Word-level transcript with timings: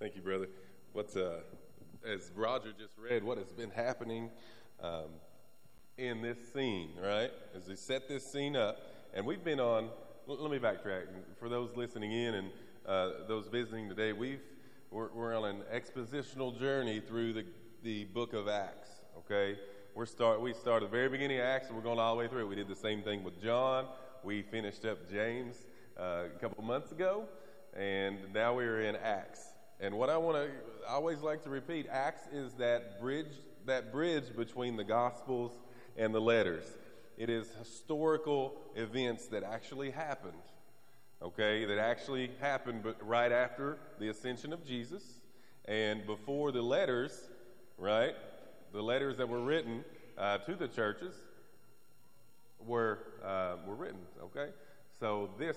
Thank 0.00 0.14
you, 0.14 0.22
brother. 0.22 0.46
What's 0.92 1.16
uh, 1.16 1.40
as 2.06 2.30
Roger 2.36 2.70
just 2.78 2.96
read, 2.96 3.24
what 3.24 3.36
has 3.36 3.52
been 3.52 3.70
happening 3.70 4.30
um, 4.80 5.08
in 5.96 6.22
this 6.22 6.38
scene, 6.52 6.90
right? 7.02 7.32
As 7.56 7.66
they 7.66 7.74
set 7.74 8.06
this 8.06 8.24
scene 8.24 8.54
up, 8.54 8.78
and 9.12 9.26
we've 9.26 9.42
been 9.42 9.58
on. 9.58 9.88
Let 10.28 10.52
me 10.52 10.58
backtrack 10.60 11.06
for 11.40 11.48
those 11.48 11.70
listening 11.74 12.12
in 12.12 12.34
and 12.34 12.50
uh, 12.86 13.10
those 13.26 13.48
visiting 13.48 13.88
today. 13.88 14.12
We've 14.12 14.42
we're, 14.92 15.08
we're 15.12 15.36
on 15.36 15.44
an 15.46 15.62
expositional 15.74 16.56
journey 16.56 17.00
through 17.00 17.32
the 17.32 17.44
the 17.82 18.04
book 18.04 18.34
of 18.34 18.46
Acts. 18.46 18.90
Okay, 19.18 19.58
we're 19.96 20.06
start 20.06 20.40
we 20.40 20.52
started 20.52 20.84
at 20.86 20.92
the 20.92 20.96
very 20.96 21.08
beginning 21.08 21.40
of 21.40 21.44
Acts, 21.44 21.66
and 21.66 21.76
we're 21.76 21.82
going 21.82 21.98
all 21.98 22.14
the 22.14 22.20
way 22.20 22.28
through. 22.28 22.46
We 22.46 22.54
did 22.54 22.68
the 22.68 22.76
same 22.76 23.02
thing 23.02 23.24
with 23.24 23.42
John. 23.42 23.86
We 24.22 24.42
finished 24.42 24.84
up 24.84 25.10
James 25.10 25.56
uh, 25.98 26.26
a 26.36 26.38
couple 26.40 26.62
months 26.62 26.92
ago, 26.92 27.24
and 27.76 28.32
now 28.32 28.54
we're 28.54 28.82
in 28.82 28.94
Acts. 28.94 29.57
And 29.80 29.96
what 29.96 30.10
I 30.10 30.16
want 30.16 30.36
to 30.36 30.50
always 30.88 31.20
like 31.20 31.44
to 31.44 31.50
repeat, 31.50 31.86
Acts 31.90 32.26
is 32.32 32.52
that 32.54 33.00
bridge 33.00 33.26
that 33.66 33.92
bridge 33.92 34.34
between 34.34 34.76
the 34.76 34.84
Gospels 34.84 35.52
and 35.96 36.14
the 36.14 36.20
letters. 36.20 36.64
It 37.18 37.28
is 37.28 37.46
historical 37.58 38.54
events 38.74 39.26
that 39.26 39.42
actually 39.42 39.90
happened. 39.90 40.32
Okay, 41.20 41.64
that 41.64 41.78
actually 41.78 42.30
happened 42.40 42.82
but 42.82 42.96
right 43.06 43.30
after 43.30 43.78
the 43.98 44.08
ascension 44.08 44.52
of 44.52 44.64
Jesus 44.64 45.02
and 45.66 46.06
before 46.06 46.50
the 46.50 46.62
letters, 46.62 47.28
right? 47.76 48.14
The 48.72 48.82
letters 48.82 49.18
that 49.18 49.28
were 49.28 49.42
written 49.42 49.84
uh, 50.16 50.38
to 50.38 50.54
the 50.54 50.68
churches 50.68 51.14
were 52.64 52.98
uh, 53.24 53.56
were 53.66 53.74
written. 53.74 54.00
Okay, 54.22 54.50
so 54.98 55.30
this 55.38 55.56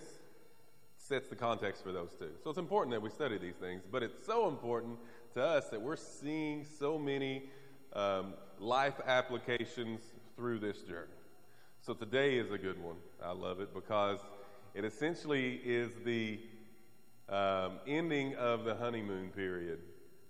sets 1.11 1.27
the 1.27 1.35
context 1.35 1.83
for 1.83 1.91
those 1.91 2.11
two. 2.17 2.29
So 2.41 2.51
it's 2.51 2.57
important 2.57 2.93
that 2.93 3.01
we 3.01 3.09
study 3.09 3.37
these 3.37 3.55
things, 3.55 3.81
but 3.91 4.01
it's 4.01 4.25
so 4.25 4.47
important 4.47 4.97
to 5.33 5.43
us 5.43 5.67
that 5.67 5.81
we're 5.81 5.97
seeing 5.97 6.65
so 6.79 6.97
many 6.97 7.49
um, 7.91 8.33
life 8.59 8.93
applications 9.05 9.99
through 10.37 10.59
this 10.59 10.83
journey. 10.83 11.11
So 11.81 11.93
today 11.93 12.37
is 12.37 12.49
a 12.51 12.57
good 12.57 12.81
one. 12.81 12.95
I 13.21 13.33
love 13.33 13.59
it 13.59 13.73
because 13.73 14.19
it 14.73 14.85
essentially 14.85 15.59
is 15.65 15.91
the 16.05 16.39
um, 17.27 17.79
ending 17.85 18.35
of 18.35 18.63
the 18.63 18.75
honeymoon 18.75 19.31
period 19.31 19.79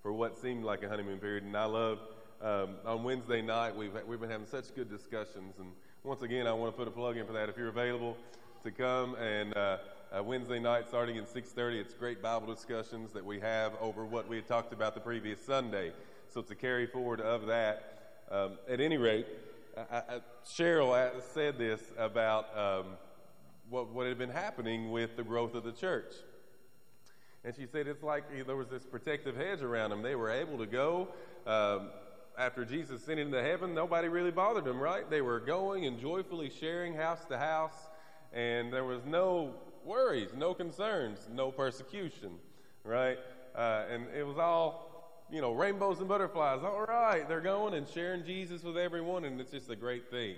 for 0.02 0.12
what 0.12 0.36
seemed 0.36 0.64
like 0.64 0.82
a 0.82 0.90
honeymoon 0.90 1.20
period. 1.20 1.44
And 1.44 1.56
I 1.56 1.66
love 1.66 2.00
um, 2.42 2.78
on 2.88 3.04
Wednesday 3.04 3.44
night 3.44 3.76
we've 3.76 3.94
we've 4.08 4.20
been 4.20 4.32
having 4.32 4.48
such 4.48 4.74
good 4.74 4.90
discussions. 4.90 5.60
And 5.60 5.74
once 6.04 6.24
again, 6.24 6.48
I 6.48 6.54
want 6.54 6.74
to 6.74 6.78
put 6.78 6.88
a 6.88 6.92
plug 6.92 7.18
in 7.18 7.28
for 7.28 7.34
that. 7.34 7.50
If 7.50 7.58
you're 7.58 7.68
available 7.68 8.18
to 8.64 8.72
come 8.72 9.14
and 9.16 9.56
uh, 9.56 9.78
uh, 10.16 10.22
Wednesday 10.22 10.60
night 10.60 10.88
starting 10.88 11.18
at 11.18 11.28
6:30, 11.34 11.80
it's 11.80 11.94
great 11.94 12.22
Bible 12.22 12.54
discussions 12.54 13.14
that 13.14 13.26
we 13.26 13.40
have 13.40 13.74
over 13.80 14.06
what 14.06 14.28
we 14.28 14.36
had 14.36 14.48
talked 14.48 14.74
about 14.74 14.94
the 14.94 15.00
previous 15.00 15.44
Sunday. 15.46 15.94
So 16.28 16.42
it's 16.42 16.52
a 16.52 16.56
carry 16.56 16.86
forward 16.86 17.22
of 17.22 17.48
that. 17.48 18.26
Um, 18.30 18.58
at 18.70 18.82
any 18.82 18.98
rate, 18.98 19.28
I, 19.78 19.98
I, 19.98 20.22
Cheryl 20.46 20.94
uh, 20.94 21.22
said 21.34 21.58
this 21.58 21.82
about 21.98 22.58
um, 22.58 22.86
what, 23.70 23.90
what 23.90 24.08
had 24.08 24.18
been 24.18 24.30
happening 24.30 24.92
with 24.92 25.16
the 25.16 25.24
growth 25.24 25.56
of 25.56 25.64
the 25.64 25.72
church. 25.72 26.14
And 27.44 27.56
she 27.56 27.66
said 27.66 27.88
it's 27.88 28.04
like 28.04 28.24
there 28.46 28.56
was 28.56 28.68
this 28.68 28.86
protective 28.86 29.36
hedge 29.36 29.62
around 29.62 29.90
them. 29.90 30.02
They 30.02 30.16
were 30.16 30.30
able 30.30 30.58
to 30.58 30.68
go. 30.68 31.08
Um, 31.48 31.90
after 32.38 32.66
Jesus 32.66 33.04
sent 33.04 33.20
into 33.20 33.42
heaven, 33.42 33.74
nobody 33.74 34.08
really 34.08 34.32
bothered 34.32 34.66
them, 34.66 34.80
right? 34.80 35.10
They 35.10 35.22
were 35.22 35.40
going 35.40 35.86
and 35.86 36.00
joyfully 36.00 36.50
sharing 36.50 36.94
house 36.94 37.24
to 37.26 37.38
house, 37.38 37.76
and 38.32 38.72
there 38.72 38.86
was 38.86 39.06
no 39.06 39.56
worries, 39.86 40.30
no 40.36 40.54
concerns, 40.54 41.28
no 41.32 41.52
persecution, 41.52 42.32
right? 42.84 43.18
Uh, 43.56 43.84
and 43.90 44.08
it 44.16 44.26
was 44.26 44.38
all, 44.38 45.26
you 45.32 45.42
know, 45.42 45.54
rainbows 45.54 46.00
and 46.00 46.08
butterflies. 46.08 46.62
All 46.64 46.86
right, 46.88 47.28
they're 47.28 47.42
going 47.42 47.74
and 47.74 47.88
sharing 47.88 48.26
Jesus 48.26 48.64
with 48.64 48.78
everyone, 48.78 49.26
and 49.26 49.40
it's 49.40 49.52
just 49.52 49.70
a 49.70 49.76
great 49.76 50.10
thing. 50.10 50.36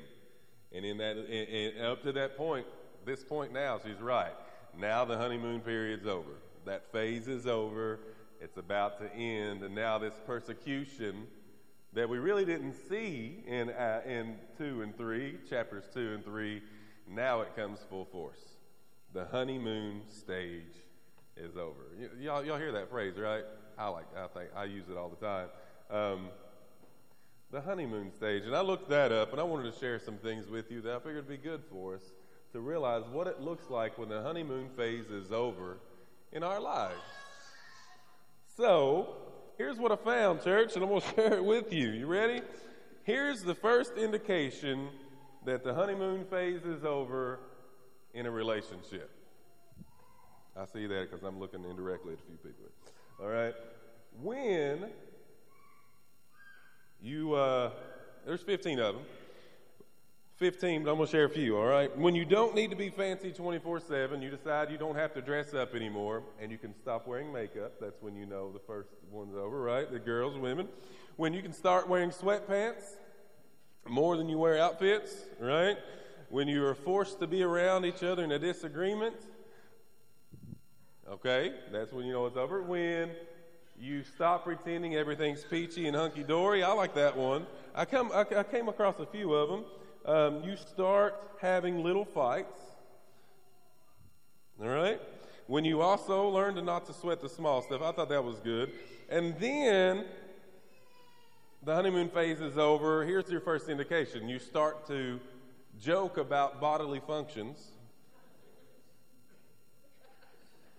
And 0.71 0.85
in 0.85 0.97
that, 0.97 1.17
and, 1.17 1.27
and 1.29 1.85
up 1.85 2.03
to 2.03 2.11
that 2.13 2.37
point, 2.37 2.65
this 3.05 3.23
point 3.23 3.53
now, 3.53 3.79
she's 3.83 4.01
right. 4.01 4.33
Now 4.77 5.05
the 5.05 5.17
honeymoon 5.17 5.61
period's 5.61 6.07
over. 6.07 6.31
That 6.65 6.91
phase 6.91 7.27
is 7.27 7.45
over. 7.45 7.99
It's 8.41 8.57
about 8.57 8.99
to 8.99 9.13
end, 9.15 9.63
and 9.63 9.75
now 9.75 9.97
this 9.97 10.19
persecution 10.25 11.27
that 11.93 12.09
we 12.09 12.17
really 12.17 12.43
didn't 12.43 12.73
see 12.89 13.43
in 13.45 13.69
uh, 13.69 14.01
in 14.05 14.35
two 14.57 14.81
and 14.81 14.97
three, 14.97 15.37
chapters 15.49 15.85
two 15.93 16.13
and 16.13 16.25
three, 16.25 16.61
now 17.07 17.41
it 17.41 17.55
comes 17.55 17.79
full 17.89 18.05
force. 18.05 18.52
The 19.13 19.25
honeymoon 19.25 20.01
stage 20.09 20.73
is 21.37 21.55
over. 21.55 21.81
Y- 21.99 22.07
y'all, 22.19 22.43
y'all 22.43 22.57
hear 22.57 22.71
that 22.71 22.89
phrase, 22.89 23.13
right? 23.15 23.43
I 23.77 23.87
like. 23.89 24.05
I 24.17 24.27
think 24.27 24.49
I 24.55 24.65
use 24.65 24.85
it 24.89 24.97
all 24.97 25.09
the 25.09 25.23
time. 25.23 25.47
Um, 25.91 26.29
the 27.51 27.61
honeymoon 27.61 28.11
stage, 28.11 28.43
and 28.45 28.55
I 28.55 28.61
looked 28.61 28.89
that 28.89 29.11
up, 29.11 29.31
and 29.31 29.39
I 29.39 29.43
wanted 29.43 29.71
to 29.71 29.79
share 29.79 29.99
some 29.99 30.17
things 30.17 30.47
with 30.47 30.71
you 30.71 30.81
that 30.81 30.93
I 30.95 30.97
figured 30.97 31.27
would 31.27 31.29
be 31.29 31.37
good 31.37 31.61
for 31.69 31.93
us 31.93 32.01
to 32.53 32.59
realize 32.59 33.03
what 33.11 33.27
it 33.27 33.39
looks 33.39 33.69
like 33.69 33.99
when 33.99 34.09
the 34.09 34.23
honeymoon 34.23 34.69
phase 34.75 35.11
is 35.11 35.31
over 35.31 35.77
in 36.31 36.43
our 36.43 36.59
lives. 36.59 36.97
So, 38.57 39.15
here's 39.59 39.77
what 39.77 39.91
I 39.91 39.95
found, 39.95 40.41
church, 40.41 40.73
and 40.73 40.83
I'm 40.83 40.89
going 40.89 41.01
to 41.07 41.07
share 41.13 41.33
it 41.33 41.45
with 41.45 41.71
you. 41.71 41.91
You 41.91 42.07
ready? 42.07 42.41
Here's 43.03 43.43
the 43.43 43.53
first 43.53 43.93
indication 43.95 44.87
that 45.45 45.63
the 45.63 45.75
honeymoon 45.75 46.25
phase 46.25 46.63
is 46.63 46.83
over 46.83 47.39
in 48.13 48.25
a 48.25 48.31
relationship. 48.31 49.09
I 50.55 50.65
see 50.65 50.85
that 50.85 51.09
because 51.09 51.25
I'm 51.25 51.39
looking 51.39 51.63
indirectly 51.63 52.13
at 52.13 52.19
a 52.19 52.23
few 52.23 52.37
people. 52.37 52.65
All 53.19 53.27
right? 53.27 53.53
When 54.21 54.89
you, 57.01 57.33
uh, 57.33 57.71
there's 58.25 58.41
15 58.41 58.79
of 58.79 58.95
them. 58.95 59.03
15, 60.37 60.83
but 60.83 60.89
I'm 60.89 60.97
going 60.97 61.07
to 61.07 61.11
share 61.11 61.25
a 61.25 61.29
few, 61.29 61.57
all 61.57 61.65
right? 61.65 61.95
When 61.97 62.15
you 62.15 62.25
don't 62.25 62.55
need 62.55 62.71
to 62.71 62.75
be 62.75 62.89
fancy 62.89 63.31
24 63.31 63.79
7, 63.79 64.21
you 64.21 64.29
decide 64.29 64.71
you 64.71 64.77
don't 64.77 64.95
have 64.95 65.13
to 65.13 65.21
dress 65.21 65.53
up 65.53 65.75
anymore 65.75 66.23
and 66.41 66.51
you 66.51 66.57
can 66.57 66.73
stop 66.75 67.07
wearing 67.07 67.31
makeup. 67.31 67.73
That's 67.79 68.01
when 68.01 68.15
you 68.15 68.25
know 68.25 68.51
the 68.51 68.59
first 68.59 68.89
one's 69.11 69.35
over, 69.35 69.61
right? 69.61 69.89
The 69.89 69.99
girls, 69.99 70.37
women. 70.37 70.67
When 71.17 71.33
you 71.33 71.41
can 71.41 71.53
start 71.53 71.87
wearing 71.87 72.09
sweatpants 72.09 72.95
more 73.87 74.17
than 74.17 74.27
you 74.27 74.37
wear 74.37 74.57
outfits, 74.57 75.15
right? 75.39 75.77
When 76.33 76.47
you 76.47 76.65
are 76.65 76.73
forced 76.73 77.19
to 77.19 77.27
be 77.27 77.43
around 77.43 77.85
each 77.85 78.01
other 78.01 78.23
in 78.23 78.31
a 78.31 78.39
disagreement, 78.39 79.13
okay, 81.07 81.53
that's 81.71 81.93
when 81.93 82.07
you 82.07 82.13
know 82.13 82.25
it's 82.25 82.37
over. 82.37 82.63
When 82.63 83.11
you 83.79 84.03
stop 84.03 84.43
pretending 84.43 84.95
everything's 84.95 85.43
peachy 85.43 85.87
and 85.87 85.95
hunky 85.95 86.23
dory, 86.23 86.63
I 86.63 86.71
like 86.71 86.95
that 86.95 87.15
one. 87.15 87.45
I, 87.75 87.85
come, 87.85 88.11
I, 88.11 88.25
I 88.35 88.41
came 88.41 88.67
across 88.67 88.97
a 88.97 89.05
few 89.05 89.31
of 89.35 89.47
them. 89.47 89.65
Um, 90.07 90.43
you 90.43 90.55
start 90.55 91.21
having 91.39 91.83
little 91.83 92.03
fights. 92.03 92.59
All 94.59 94.69
right? 94.69 94.99
When 95.45 95.63
you 95.63 95.81
also 95.81 96.29
learn 96.29 96.55
to 96.55 96.63
not 96.63 96.87
to 96.87 96.93
sweat 96.93 97.21
the 97.21 97.29
small 97.29 97.61
stuff. 97.61 97.83
I 97.83 97.91
thought 97.91 98.09
that 98.09 98.23
was 98.23 98.39
good. 98.39 98.71
And 99.07 99.37
then 99.37 100.05
the 101.61 101.75
honeymoon 101.75 102.09
phase 102.09 102.41
is 102.41 102.57
over. 102.57 103.05
Here's 103.05 103.29
your 103.29 103.41
first 103.41 103.69
indication. 103.69 104.27
You 104.27 104.39
start 104.39 104.87
to 104.87 105.19
joke 105.79 106.17
about 106.17 106.61
bodily 106.61 107.01
functions. 107.05 107.71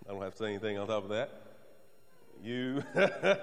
I 0.08 0.12
don't 0.12 0.22
have 0.22 0.32
to 0.32 0.38
say 0.38 0.50
anything 0.50 0.78
on 0.78 0.86
top 0.86 1.04
of 1.04 1.10
that. 1.10 1.30
You, 2.42 2.82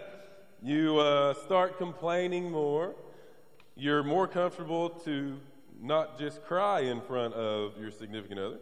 you 0.61 0.99
uh, 0.99 1.33
start 1.33 1.77
complaining 1.77 2.51
more. 2.51 2.93
You're 3.75 4.03
more 4.03 4.27
comfortable 4.27 4.89
to 4.89 5.39
not 5.81 6.19
just 6.19 6.43
cry 6.43 6.81
in 6.81 7.01
front 7.01 7.33
of 7.33 7.79
your 7.79 7.89
significant 7.89 8.39
other, 8.39 8.59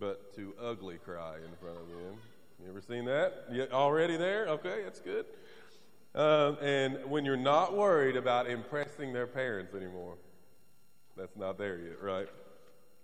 but 0.00 0.34
to 0.34 0.54
ugly 0.60 0.96
cry 1.04 1.36
in 1.36 1.56
front 1.60 1.78
of 1.78 1.88
them. 1.88 2.18
You 2.62 2.68
ever 2.70 2.80
seen 2.80 3.04
that? 3.04 3.44
You 3.52 3.68
already 3.72 4.16
there? 4.16 4.48
Okay, 4.48 4.82
that's 4.82 5.00
good. 5.00 5.26
Um, 6.14 6.56
and 6.60 6.98
when 7.08 7.24
you're 7.24 7.36
not 7.36 7.76
worried 7.76 8.16
about 8.16 8.48
impressing 8.48 9.12
their 9.12 9.28
parents 9.28 9.74
anymore, 9.74 10.14
that's 11.18 11.36
not 11.36 11.58
there 11.58 11.78
yet, 11.78 12.02
right? 12.02 12.28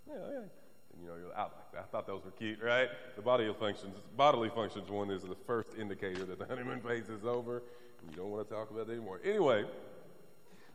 Yeah, 0.08 0.14
yeah. 0.14 0.38
And, 0.38 1.02
you 1.02 1.08
know, 1.08 1.16
you're, 1.16 1.36
I 1.36 1.42
like 1.42 1.72
that. 1.72 1.80
I 1.80 1.92
thought 1.92 2.06
those 2.06 2.24
were 2.24 2.30
cute, 2.30 2.62
right? 2.62 2.88
The 3.16 3.22
bodily 3.22 3.52
functions, 3.58 3.96
bodily 4.16 4.48
functions 4.48 4.88
one 4.88 5.10
is 5.10 5.22
the 5.22 5.36
first 5.46 5.70
indicator 5.78 6.24
that 6.24 6.38
the 6.38 6.46
honeymoon 6.46 6.80
phase 6.80 7.08
is 7.08 7.24
over. 7.24 7.62
And 8.00 8.10
you 8.10 8.16
don't 8.16 8.30
want 8.30 8.48
to 8.48 8.54
talk 8.54 8.70
about 8.70 8.88
it 8.88 8.92
anymore. 8.92 9.20
Anyway, 9.24 9.64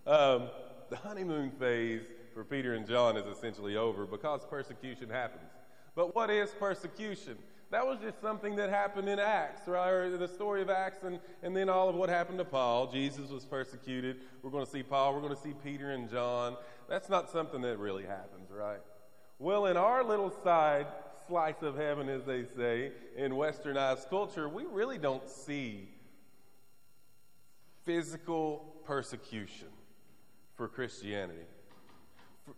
um, 0.06 0.50
the 0.90 0.98
honeymoon 0.98 1.52
phase 1.52 2.02
for 2.34 2.44
Peter 2.44 2.74
and 2.74 2.88
John 2.88 3.18
is 3.18 3.26
essentially 3.26 3.78
over 3.78 4.06
because 4.06 4.46
persecution 4.50 5.10
happens. 5.10 5.50
But 5.96 6.16
what 6.16 6.30
is 6.30 6.50
persecution? 6.52 7.38
That 7.72 7.86
was 7.86 8.00
just 8.02 8.20
something 8.20 8.56
that 8.56 8.72
happened 8.72 9.08
in 9.08 9.20
Acts, 9.20 9.68
right? 9.68 9.90
Or 9.90 10.18
the 10.18 10.28
story 10.28 10.64
of 10.64 10.72
Acts, 10.72 11.04
and, 11.04 11.20
and 11.44 11.56
then 11.56 11.70
all 11.70 11.88
of 11.88 11.96
what 11.96 12.10
happened 12.10 12.40
to 12.40 12.46
Paul. 12.46 12.92
Jesus 12.92 13.30
was 13.30 13.46
persecuted. 13.46 14.18
We're 14.42 14.50
going 14.50 14.66
to 14.66 14.72
see 14.72 14.82
Paul. 14.82 15.14
We're 15.14 15.22
going 15.22 15.36
to 15.36 15.42
see 15.42 15.54
Peter 15.64 15.92
and 15.92 16.10
John. 16.10 16.58
That's 16.88 17.10
not 17.10 17.30
something 17.30 17.62
that 17.62 17.78
really 17.78 18.06
happens, 18.06 18.50
right? 18.50 18.80
Well, 19.38 19.68
in 19.68 19.78
our 19.78 20.04
little 20.04 20.32
side 20.44 20.88
slice 21.28 21.62
of 21.62 21.78
heaven, 21.78 22.10
as 22.10 22.24
they 22.26 22.44
say, 22.58 22.92
in 23.16 23.34
westernized 23.34 24.10
culture, 24.10 24.50
we 24.50 24.66
really 24.66 24.98
don't 24.98 25.30
see 25.30 25.90
physical 27.86 28.76
persecution 28.84 29.68
for 30.56 30.68
Christianity, 30.68 31.46
for 32.46 32.56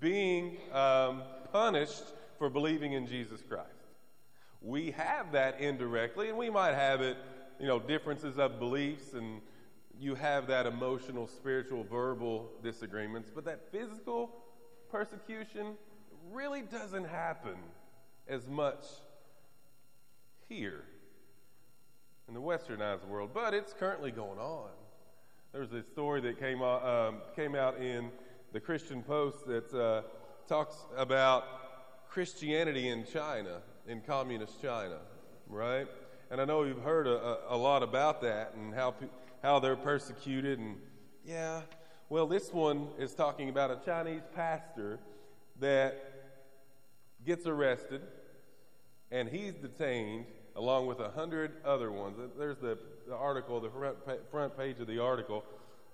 being 0.00 0.56
um, 0.72 1.22
punished 1.52 2.04
for 2.38 2.48
believing 2.48 2.94
in 2.94 3.06
Jesus 3.06 3.42
Christ. 3.46 3.79
We 4.62 4.90
have 4.92 5.32
that 5.32 5.60
indirectly, 5.60 6.28
and 6.28 6.36
we 6.36 6.50
might 6.50 6.74
have 6.74 7.00
it, 7.00 7.16
you 7.58 7.66
know, 7.66 7.78
differences 7.78 8.38
of 8.38 8.58
beliefs, 8.58 9.14
and 9.14 9.40
you 9.98 10.14
have 10.14 10.46
that 10.48 10.66
emotional, 10.66 11.26
spiritual, 11.26 11.84
verbal 11.84 12.50
disagreements, 12.62 13.30
but 13.34 13.44
that 13.44 13.70
physical 13.72 14.30
persecution 14.90 15.74
really 16.30 16.62
doesn't 16.62 17.04
happen 17.04 17.56
as 18.28 18.46
much 18.48 18.84
here 20.48 20.84
in 22.28 22.34
the 22.34 22.40
westernized 22.40 23.06
world, 23.06 23.30
but 23.34 23.54
it's 23.54 23.72
currently 23.72 24.10
going 24.10 24.38
on. 24.38 24.68
There's 25.52 25.72
a 25.72 25.82
story 25.82 26.20
that 26.20 26.38
came 26.38 26.62
out, 26.62 26.84
um, 26.84 27.16
came 27.34 27.54
out 27.54 27.78
in 27.78 28.10
the 28.52 28.60
Christian 28.60 29.02
Post 29.02 29.46
that 29.46 29.74
uh, 29.74 30.02
talks 30.48 30.76
about 30.96 31.44
Christianity 32.08 32.88
in 32.88 33.04
China, 33.04 33.62
in 33.86 34.00
communist 34.00 34.60
China, 34.60 34.98
right? 35.48 35.86
And 36.30 36.40
I 36.40 36.44
know 36.44 36.62
you've 36.62 36.82
heard 36.82 37.06
a, 37.06 37.38
a, 37.48 37.56
lot 37.56 37.82
about 37.82 38.22
that 38.22 38.54
and 38.54 38.72
how, 38.72 38.94
how 39.42 39.58
they're 39.58 39.76
persecuted. 39.76 40.58
And 40.58 40.76
yeah, 41.24 41.62
well, 42.08 42.26
this 42.26 42.52
one 42.52 42.88
is 42.98 43.14
talking 43.14 43.48
about 43.48 43.70
a 43.70 43.78
Chinese 43.84 44.22
pastor 44.34 45.00
that 45.58 45.96
gets 47.26 47.46
arrested 47.46 48.02
and 49.10 49.28
he's 49.28 49.54
detained 49.54 50.26
along 50.56 50.86
with 50.86 51.00
a 51.00 51.10
hundred 51.10 51.52
other 51.64 51.90
ones. 51.90 52.16
There's 52.38 52.58
the, 52.58 52.78
the 53.08 53.14
article, 53.14 53.60
the 53.60 53.70
front, 53.70 53.96
front 54.30 54.56
page 54.56 54.78
of 54.80 54.86
the 54.86 55.02
article, 55.02 55.44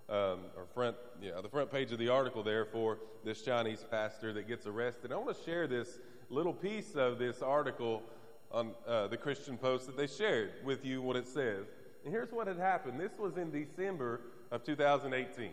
um, 0.09 0.41
or 0.56 0.67
front, 0.75 0.97
yeah, 1.21 1.41
the 1.43 1.49
front 1.49 1.71
page 1.71 1.93
of 1.93 1.99
the 1.99 2.09
article 2.09 2.43
there 2.43 2.65
for 2.65 2.99
this 3.25 3.43
Chinese 3.43 3.85
pastor 3.91 4.32
that 4.35 4.47
gets 4.47 4.67
arrested. 4.67 5.12
I 5.12 5.17
want 5.17 5.37
to 5.37 5.44
share 5.44 5.67
this 5.67 5.99
little 6.31 6.52
piece 6.52 6.94
of 6.94 7.19
this 7.19 7.43
article 7.43 8.02
on 8.50 8.73
uh, 8.87 9.06
the 9.08 9.17
Christian 9.17 9.56
Post 9.56 9.87
that 9.87 9.96
they 9.96 10.06
shared 10.06 10.52
with 10.64 10.84
you 10.84 11.02
what 11.02 11.17
it 11.17 11.28
says. 11.28 11.67
And 12.05 12.12
here's 12.12 12.32
what 12.32 12.46
had 12.46 12.58
happened. 12.58 13.00
This 13.00 13.12
was 13.19 13.37
in 13.37 13.50
December 13.50 14.20
of 14.50 14.64
2018. 14.64 15.50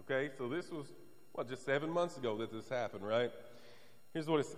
Okay, 0.00 0.30
so 0.38 0.48
this 0.48 0.70
was, 0.70 0.86
what, 1.32 1.48
just 1.48 1.64
seven 1.64 1.90
months 1.90 2.16
ago 2.16 2.36
that 2.38 2.52
this 2.52 2.68
happened, 2.68 3.06
right? 3.06 3.30
Here's 4.14 4.26
what 4.26 4.40
it 4.40 4.46
says. 4.46 4.56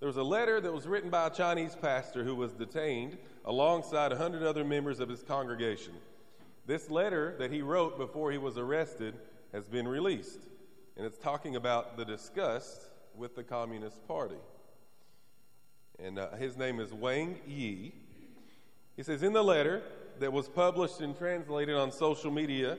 There 0.00 0.06
was 0.06 0.16
a 0.16 0.22
letter 0.22 0.60
that 0.62 0.72
was 0.72 0.86
written 0.86 1.10
by 1.10 1.26
a 1.26 1.30
Chinese 1.30 1.76
pastor 1.78 2.24
who 2.24 2.34
was 2.34 2.52
detained 2.52 3.18
alongside 3.44 4.12
hundred 4.12 4.42
other 4.42 4.64
members 4.64 4.98
of 4.98 5.10
his 5.10 5.22
congregation. 5.22 5.92
This 6.66 6.88
letter 6.88 7.34
that 7.38 7.52
he 7.52 7.60
wrote 7.60 7.98
before 7.98 8.32
he 8.32 8.38
was 8.38 8.56
arrested 8.56 9.14
has 9.52 9.66
been 9.66 9.86
released, 9.86 10.40
and 10.96 11.04
it's 11.04 11.18
talking 11.18 11.56
about 11.56 11.98
the 11.98 12.06
disgust 12.06 12.86
with 13.14 13.36
the 13.36 13.42
Communist 13.42 14.06
Party. 14.08 14.36
And 16.04 16.18
uh, 16.18 16.30
his 16.36 16.56
name 16.56 16.80
is 16.80 16.92
Wang 16.92 17.38
Yi. 17.46 17.92
He 18.96 19.02
says 19.02 19.22
in 19.22 19.32
the 19.32 19.42
letter 19.42 19.82
that 20.18 20.32
was 20.32 20.48
published 20.48 21.00
and 21.00 21.16
translated 21.16 21.76
on 21.76 21.92
social 21.92 22.30
media, 22.30 22.78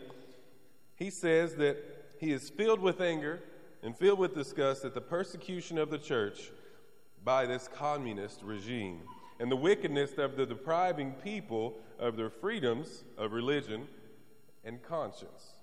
he 0.95 1.09
says 1.09 1.56
that 1.56 1.77
he 2.19 2.31
is 2.31 2.50
filled 2.50 2.79
with 2.79 3.01
anger 3.01 3.41
and 3.83 3.97
filled 3.97 4.19
with 4.19 4.35
disgust 4.35 4.85
at 4.85 4.94
the 4.94 5.01
persecution 5.01 5.77
of 5.77 5.89
the 5.89 5.97
church 5.97 6.51
by 7.23 7.45
this 7.45 7.68
communist 7.68 8.41
regime 8.44 9.01
and 9.39 9.51
the 9.51 9.56
wickedness 9.56 10.17
of 10.17 10.35
the 10.35 10.45
depriving 10.45 11.13
people 11.24 11.75
of 12.00 12.15
their 12.15 12.29
freedoms 12.29 13.03
of 13.17 13.31
religion 13.33 13.88
and 14.63 14.81
conscience. 14.83 15.56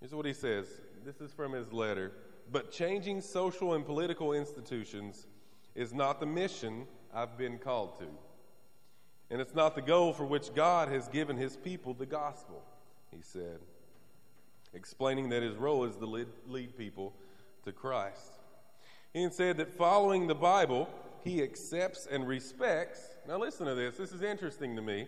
Here's 0.00 0.14
what 0.14 0.26
he 0.26 0.32
says 0.32 0.66
this 1.04 1.20
is 1.20 1.32
from 1.32 1.52
his 1.52 1.72
letter. 1.72 2.12
But 2.52 2.72
changing 2.72 3.20
social 3.20 3.74
and 3.74 3.86
political 3.86 4.32
institutions 4.32 5.26
is 5.74 5.92
not 5.92 6.20
the 6.20 6.26
mission 6.26 6.86
I've 7.14 7.36
been 7.36 7.58
called 7.58 7.98
to. 7.98 8.06
And 9.30 9.40
it's 9.40 9.54
not 9.54 9.74
the 9.74 9.82
goal 9.82 10.12
for 10.12 10.24
which 10.24 10.54
God 10.54 10.88
has 10.88 11.06
given 11.08 11.36
his 11.36 11.56
people 11.56 11.94
the 11.94 12.06
gospel, 12.06 12.62
he 13.14 13.22
said, 13.22 13.60
explaining 14.74 15.28
that 15.28 15.42
his 15.42 15.56
role 15.56 15.84
is 15.84 15.96
to 15.96 16.06
lead, 16.06 16.76
people 16.76 17.14
to 17.64 17.72
Christ. 17.72 18.32
He 19.12 19.28
said 19.30 19.58
that 19.58 19.72
following 19.72 20.26
the 20.26 20.34
Bible, 20.34 20.88
he 21.22 21.42
accepts 21.42 22.06
and 22.10 22.26
respects. 22.26 23.00
Now, 23.28 23.38
listen 23.38 23.66
to 23.66 23.74
this. 23.74 23.96
This 23.96 24.12
is 24.12 24.22
interesting 24.22 24.74
to 24.76 24.82
me. 24.82 25.06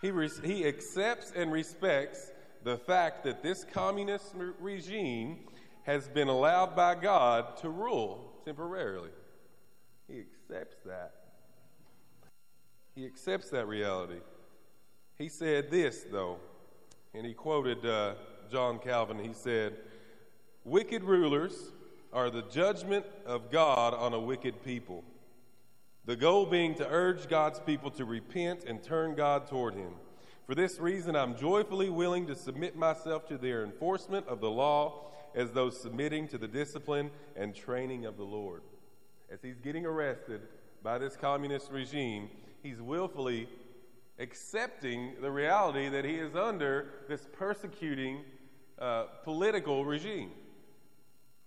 He, 0.00 0.10
he 0.44 0.66
accepts 0.66 1.32
and 1.34 1.52
respects 1.52 2.32
the 2.64 2.76
fact 2.76 3.24
that 3.24 3.42
this 3.42 3.64
communist 3.64 4.34
regime 4.60 5.38
has 5.84 6.08
been 6.08 6.28
allowed 6.28 6.74
by 6.74 6.94
God 6.94 7.56
to 7.58 7.68
rule 7.68 8.32
temporarily. 8.44 9.10
Accepts 10.50 10.76
that. 10.84 11.12
He 12.94 13.06
accepts 13.06 13.50
that 13.50 13.66
reality. 13.66 14.20
He 15.16 15.28
said 15.28 15.70
this, 15.70 16.04
though, 16.10 16.38
and 17.14 17.24
he 17.24 17.32
quoted 17.32 17.86
uh, 17.86 18.14
John 18.50 18.78
Calvin. 18.78 19.18
He 19.18 19.32
said, 19.32 19.76
Wicked 20.64 21.04
rulers 21.04 21.70
are 22.12 22.28
the 22.28 22.42
judgment 22.42 23.06
of 23.24 23.50
God 23.50 23.94
on 23.94 24.12
a 24.12 24.20
wicked 24.20 24.62
people. 24.64 25.04
The 26.04 26.16
goal 26.16 26.46
being 26.46 26.74
to 26.76 26.88
urge 26.88 27.28
God's 27.28 27.60
people 27.60 27.90
to 27.92 28.04
repent 28.04 28.64
and 28.64 28.82
turn 28.82 29.14
God 29.14 29.46
toward 29.46 29.74
Him. 29.74 29.92
For 30.46 30.54
this 30.54 30.78
reason, 30.80 31.14
I'm 31.14 31.36
joyfully 31.36 31.88
willing 31.88 32.26
to 32.26 32.34
submit 32.34 32.76
myself 32.76 33.26
to 33.28 33.38
their 33.38 33.64
enforcement 33.64 34.26
of 34.26 34.40
the 34.40 34.50
law 34.50 35.06
as 35.34 35.52
those 35.52 35.80
submitting 35.80 36.28
to 36.28 36.38
the 36.38 36.48
discipline 36.48 37.10
and 37.36 37.54
training 37.54 38.04
of 38.04 38.16
the 38.16 38.24
Lord. 38.24 38.62
As 39.32 39.40
he's 39.40 39.58
getting 39.60 39.86
arrested 39.86 40.42
by 40.82 40.98
this 40.98 41.16
communist 41.16 41.70
regime, 41.72 42.28
he's 42.62 42.82
willfully 42.82 43.48
accepting 44.18 45.14
the 45.22 45.30
reality 45.30 45.88
that 45.88 46.04
he 46.04 46.16
is 46.16 46.36
under 46.36 46.88
this 47.08 47.26
persecuting 47.32 48.24
uh, 48.78 49.04
political 49.24 49.86
regime. 49.86 50.32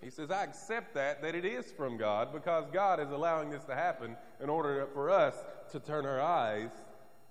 He 0.02 0.10
says, 0.10 0.32
I 0.32 0.44
accept 0.44 0.96
that, 0.96 1.22
that 1.22 1.36
it 1.36 1.46
is 1.46 1.72
from 1.74 1.96
God 1.96 2.34
because 2.34 2.66
God 2.74 3.00
is 3.00 3.12
allowing 3.12 3.52
this 3.52 3.64
to 3.66 3.76
happen 3.76 4.18
in 4.42 4.50
order 4.50 4.88
for 4.92 5.12
us 5.12 5.36
to 5.72 5.80
turn 5.80 6.08
our 6.08 6.20
eyes 6.20 6.72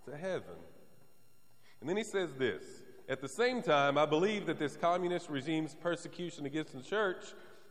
to 0.04 0.16
heaven. 0.16 0.54
And 1.80 1.90
then 1.90 1.96
he 1.96 2.04
says 2.04 2.32
this 2.38 2.62
At 3.08 3.20
the 3.20 3.28
same 3.28 3.60
time, 3.60 3.98
I 3.98 4.06
believe 4.06 4.46
that 4.46 4.60
this 4.60 4.76
communist 4.76 5.28
regime's 5.28 5.74
persecution 5.74 6.46
against 6.46 6.74
the 6.74 6.82
church 6.82 7.24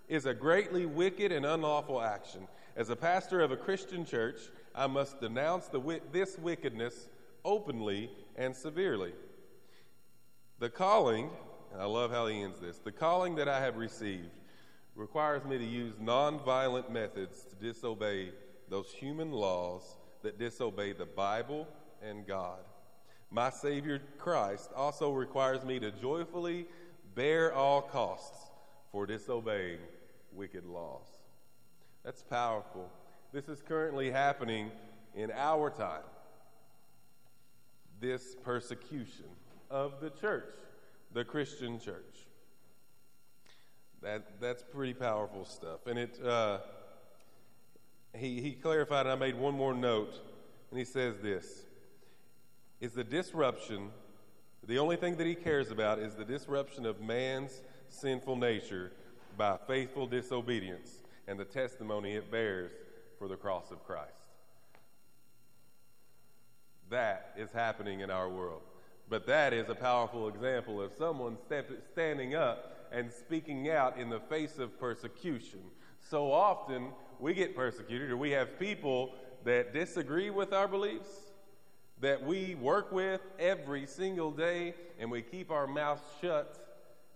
is 0.10 0.26
a 0.26 0.34
greatly 0.34 0.86
wicked 0.86 1.32
and 1.32 1.46
unlawful 1.46 2.02
action. 2.02 2.46
As 2.76 2.90
a 2.90 2.96
pastor 2.96 3.42
of 3.42 3.52
a 3.52 3.58
Christian 3.58 4.06
church, 4.06 4.40
I 4.74 4.88
must 4.88 5.22
denounce 5.22 5.68
the, 5.68 6.02
this 6.12 6.38
wickedness 6.40 7.08
openly 7.46 8.10
and 8.36 8.56
severely. 8.56 9.14
The 10.60 10.70
calling, 10.70 11.30
and 11.72 11.82
I 11.82 11.86
love 11.86 12.10
how 12.12 12.26
he 12.28 12.42
ends 12.42 12.60
this, 12.60 12.80
the 12.80 12.92
calling 12.92 13.36
that 13.36 13.48
I 13.48 13.60
have 13.60 13.78
received 13.78 14.32
requires 14.96 15.44
me 15.46 15.58
to 15.58 15.64
use 15.64 15.96
nonviolent 15.96 16.90
methods 16.90 17.46
to 17.46 17.56
disobey 17.56 18.32
those 18.70 18.92
human 18.92 19.32
laws 19.32 19.98
that 20.24 20.40
disobey 20.40 20.94
the 20.94 21.06
Bible 21.06 21.68
and 22.02 22.26
God. 22.26 22.60
My 23.30 23.50
Savior 23.50 24.02
Christ 24.18 24.72
also 24.76 25.12
requires 25.12 25.64
me 25.64 25.80
to 25.80 25.92
joyfully 25.92 26.68
bear 27.14 27.54
all 27.54 27.82
costs 27.82 28.52
for 28.92 29.06
disobeying 29.06 29.80
wicked 30.32 30.66
laws. 30.66 31.08
That's 32.04 32.22
powerful. 32.22 32.90
This 33.32 33.48
is 33.48 33.62
currently 33.62 34.12
happening 34.12 34.72
in 35.16 35.32
our 35.32 35.70
time. 35.70 36.04
This 38.02 38.36
persecution 38.44 39.26
of 39.72 40.02
the 40.02 40.10
church, 40.10 40.54
the 41.14 41.24
Christian 41.24 41.80
church. 41.80 42.28
That, 44.02 44.42
that's 44.42 44.64
pretty 44.64 44.94
powerful 44.94 45.46
stuff. 45.46 45.88
And 45.88 45.98
it, 45.98 46.20
uh, 46.22 46.60
he, 48.14 48.42
he 48.42 48.52
clarified, 48.52 49.06
and 49.06 49.14
I 49.14 49.16
made 49.16 49.36
one 49.36 49.54
more 49.54 49.74
note, 49.74 50.14
and 50.70 50.78
he 50.78 50.86
says 50.86 51.16
this 51.22 51.64
is 52.82 52.92
the 52.92 53.04
disruption, 53.04 53.92
the 54.68 54.78
only 54.78 54.98
thing 54.98 55.16
that 55.16 55.26
he 55.26 55.36
cares 55.36 55.72
about 55.72 56.00
is 56.00 56.16
the 56.16 56.26
disruption 56.26 56.86
of 56.86 57.00
man's 57.00 57.62
sinful 57.88 58.36
nature 58.36 58.92
by 59.38 59.58
faithful 59.68 60.06
disobedience 60.06 61.03
and 61.28 61.40
the 61.40 61.46
testimony 61.46 62.14
it 62.14 62.32
bears 62.32 62.72
for 63.18 63.28
the 63.28 63.36
cross 63.36 63.72
of 63.72 63.84
Christ. 63.86 64.12
That 66.90 67.34
is 67.38 67.50
happening 67.54 68.02
in 68.02 68.12
our 68.12 68.30
world. 68.30 68.62
But 69.10 69.26
that 69.28 69.54
is 69.54 69.70
a 69.70 69.76
powerful 69.76 70.28
example 70.28 70.82
of 70.82 70.92
someone 70.98 71.38
step, 71.46 71.70
standing 71.92 72.36
up 72.36 72.88
and 72.92 73.12
speaking 73.12 73.70
out 73.70 73.98
in 73.98 74.10
the 74.10 74.20
face 74.20 74.60
of 74.60 74.80
persecution. 74.80 75.60
So 76.10 76.32
often 76.32 76.90
we 77.20 77.34
get 77.34 77.56
persecuted, 77.56 78.12
or 78.12 78.18
we 78.18 78.32
have 78.32 78.60
people 78.60 79.14
that 79.44 79.74
disagree 79.74 80.30
with 80.30 80.54
our 80.54 80.68
beliefs, 80.68 81.10
that 82.02 82.24
we 82.24 82.56
work 82.56 82.92
with 82.92 83.22
every 83.40 83.86
single 83.86 84.32
day 84.32 84.74
and 85.00 85.10
we 85.10 85.22
keep 85.22 85.52
our 85.52 85.68
mouths 85.68 86.02
shut 86.22 86.73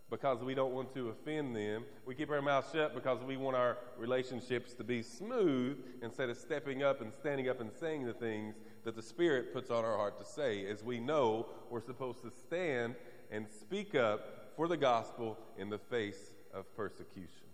because 0.09 0.41
we 0.41 0.53
don't 0.53 0.73
want 0.73 0.93
to 0.93 1.09
offend 1.09 1.55
them. 1.55 1.83
We 2.05 2.15
keep 2.15 2.29
our 2.29 2.41
mouths 2.41 2.67
shut 2.73 2.95
because 2.95 3.21
we 3.23 3.35
want 3.35 3.57
our 3.57 3.77
relationships 3.97 4.73
to 4.75 4.83
be 4.83 5.01
smooth 5.01 5.77
instead 6.01 6.29
of 6.29 6.37
stepping 6.37 6.81
up 6.81 7.01
and 7.01 7.13
standing 7.13 7.49
up 7.49 7.59
and 7.59 7.71
saying 7.79 8.05
the 8.05 8.13
things 8.13 8.55
that 8.85 8.95
the 8.95 9.01
Spirit 9.01 9.53
puts 9.53 9.69
on 9.69 9.83
our 9.83 9.97
heart 9.97 10.17
to 10.19 10.25
say, 10.25 10.65
as 10.65 10.83
we 10.83 10.99
know 10.99 11.47
we're 11.69 11.81
supposed 11.81 12.21
to 12.21 12.31
stand 12.31 12.95
and 13.31 13.47
speak 13.49 13.95
up 13.95 14.53
for 14.55 14.67
the 14.67 14.77
gospel 14.77 15.37
in 15.57 15.69
the 15.69 15.77
face 15.77 16.31
of 16.53 16.73
persecution. 16.75 17.47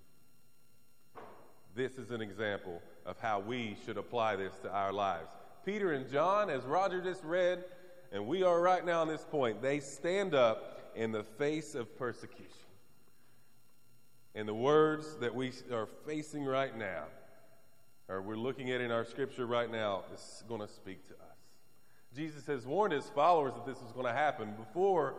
This 1.76 1.94
is 1.94 2.12
an 2.12 2.22
example 2.22 2.82
of 3.04 3.20
how 3.20 3.40
we 3.40 3.76
should 3.84 3.98
apply 3.98 4.36
this 4.36 4.54
to 4.62 4.72
our 4.72 4.94
lives. 4.94 5.28
Peter 5.66 5.94
and 5.94 6.10
John, 6.12 6.52
as 6.52 6.62
Roger 6.64 7.02
just 7.02 7.24
read, 7.24 7.64
and 8.12 8.28
we 8.28 8.44
are 8.44 8.62
right 8.62 8.86
now 8.86 9.02
on 9.02 9.08
this 9.08 9.26
point, 9.32 9.62
they 9.62 9.80
stand 9.80 10.36
up 10.36 10.83
in 10.96 11.12
the 11.12 11.24
face 11.24 11.76
of 11.76 11.98
persecution. 11.98 12.48
And 14.36 14.48
the 14.48 14.54
words 14.54 15.16
that 15.18 15.34
we 15.34 15.52
are 15.72 15.88
facing 16.08 16.44
right 16.44 16.76
now, 16.76 17.04
or 18.10 18.22
we're 18.22 18.36
looking 18.36 18.72
at 18.72 18.82
in 18.82 18.92
our 18.92 19.06
scripture 19.06 19.46
right 19.46 19.72
now, 19.72 20.04
is 20.14 20.44
going 20.48 20.62
to 20.62 20.68
speak 20.68 21.08
to 21.08 21.14
us. 21.14 21.20
Jesus 22.16 22.46
has 22.48 22.66
warned 22.66 22.94
his 22.94 23.10
followers 23.10 23.54
that 23.54 23.66
this 23.66 23.82
was 23.82 23.92
going 23.92 24.06
to 24.06 24.14
happen. 24.14 24.54
Before 24.58 25.16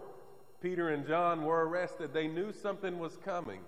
Peter 0.61 0.90
and 0.90 1.07
John 1.07 1.45
were 1.45 1.66
arrested, 1.66 2.12
they 2.12 2.26
knew 2.26 2.52
something 2.52 2.99
was 2.99 3.16
coming. 3.25 3.61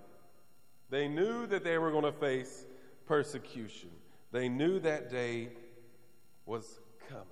They 0.91 1.09
knew 1.09 1.47
that 1.47 1.65
they 1.65 1.79
were 1.79 1.91
going 1.91 2.05
to 2.05 2.13
face 2.13 2.65
persecution. 3.07 3.91
They 4.33 4.49
knew 4.49 4.81
that 4.81 5.11
day 5.11 5.49
was 6.45 6.81
coming. 7.09 7.25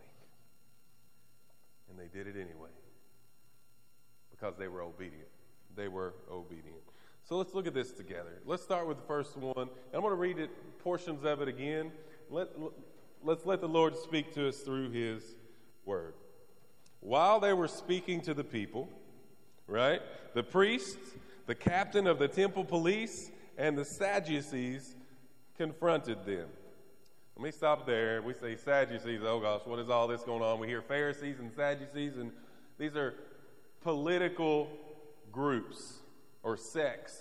And 1.88 1.98
they 1.98 2.08
did 2.16 2.26
it 2.26 2.40
anyway 2.40 2.70
because 4.44 4.58
they 4.58 4.68
were 4.68 4.82
obedient. 4.82 5.28
They 5.74 5.88
were 5.88 6.14
obedient. 6.30 6.82
So 7.22 7.38
let's 7.38 7.54
look 7.54 7.66
at 7.66 7.72
this 7.72 7.92
together. 7.92 8.42
Let's 8.44 8.62
start 8.62 8.86
with 8.86 8.98
the 8.98 9.06
first 9.06 9.36
one. 9.38 9.56
And 9.56 9.68
I'm 9.94 10.02
going 10.02 10.12
to 10.12 10.16
read 10.16 10.38
it, 10.38 10.50
portions 10.80 11.24
of 11.24 11.40
it 11.40 11.48
again. 11.48 11.90
Let, 12.28 12.48
let's 13.22 13.46
let 13.46 13.62
the 13.62 13.68
Lord 13.68 13.96
speak 13.96 14.34
to 14.34 14.48
us 14.48 14.58
through 14.58 14.90
his 14.90 15.22
word. 15.86 16.12
While 17.00 17.40
they 17.40 17.54
were 17.54 17.68
speaking 17.68 18.20
to 18.22 18.34
the 18.34 18.44
people, 18.44 18.90
right, 19.66 20.02
the 20.34 20.42
priests, 20.42 20.98
the 21.46 21.54
captain 21.54 22.06
of 22.06 22.18
the 22.18 22.28
temple 22.28 22.64
police, 22.64 23.30
and 23.56 23.78
the 23.78 23.84
Sadducees 23.84 24.94
confronted 25.56 26.26
them. 26.26 26.48
Let 27.36 27.44
me 27.44 27.50
stop 27.50 27.86
there. 27.86 28.20
We 28.20 28.34
say 28.34 28.56
Sadducees. 28.56 29.20
Oh 29.24 29.40
gosh, 29.40 29.62
what 29.64 29.78
is 29.78 29.88
all 29.88 30.06
this 30.06 30.22
going 30.22 30.42
on? 30.42 30.60
We 30.60 30.66
hear 30.66 30.82
Pharisees 30.82 31.38
and 31.40 31.50
Sadducees, 31.50 32.18
and 32.18 32.30
these 32.78 32.94
are 32.94 33.14
political 33.84 34.68
groups 35.30 35.98
or 36.42 36.56
sects, 36.56 37.16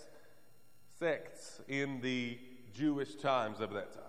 sects 0.98 1.62
in 1.68 2.02
the 2.02 2.40
Jewish 2.74 3.16
times 3.16 3.60
of 3.60 3.74
that 3.74 3.94
time. 3.94 4.02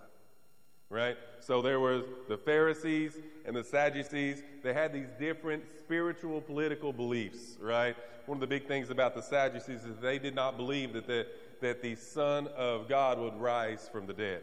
Right? 0.89 1.17
So 1.39 1.61
there 1.61 1.79
was 1.79 2.03
the 2.29 2.37
Pharisees 2.37 3.17
and 3.45 3.55
the 3.55 3.63
Sadducees. 3.63 4.41
They 4.63 4.73
had 4.73 4.93
these 4.93 5.09
different 5.19 5.63
spiritual 5.77 6.41
political 6.41 6.93
beliefs, 6.93 7.57
right? 7.59 7.95
One 8.27 8.37
of 8.37 8.39
the 8.39 8.47
big 8.47 8.67
things 8.67 8.89
about 8.89 9.13
the 9.13 9.21
Sadducees 9.21 9.83
is 9.83 9.97
they 9.97 10.19
did 10.19 10.35
not 10.35 10.57
believe 10.57 10.93
that 10.93 11.05
the, 11.05 11.27
that 11.61 11.81
the 11.81 11.95
Son 11.95 12.47
of 12.55 12.87
God 12.87 13.19
would 13.19 13.35
rise 13.35 13.89
from 13.91 14.07
the 14.07 14.13
dead. 14.13 14.41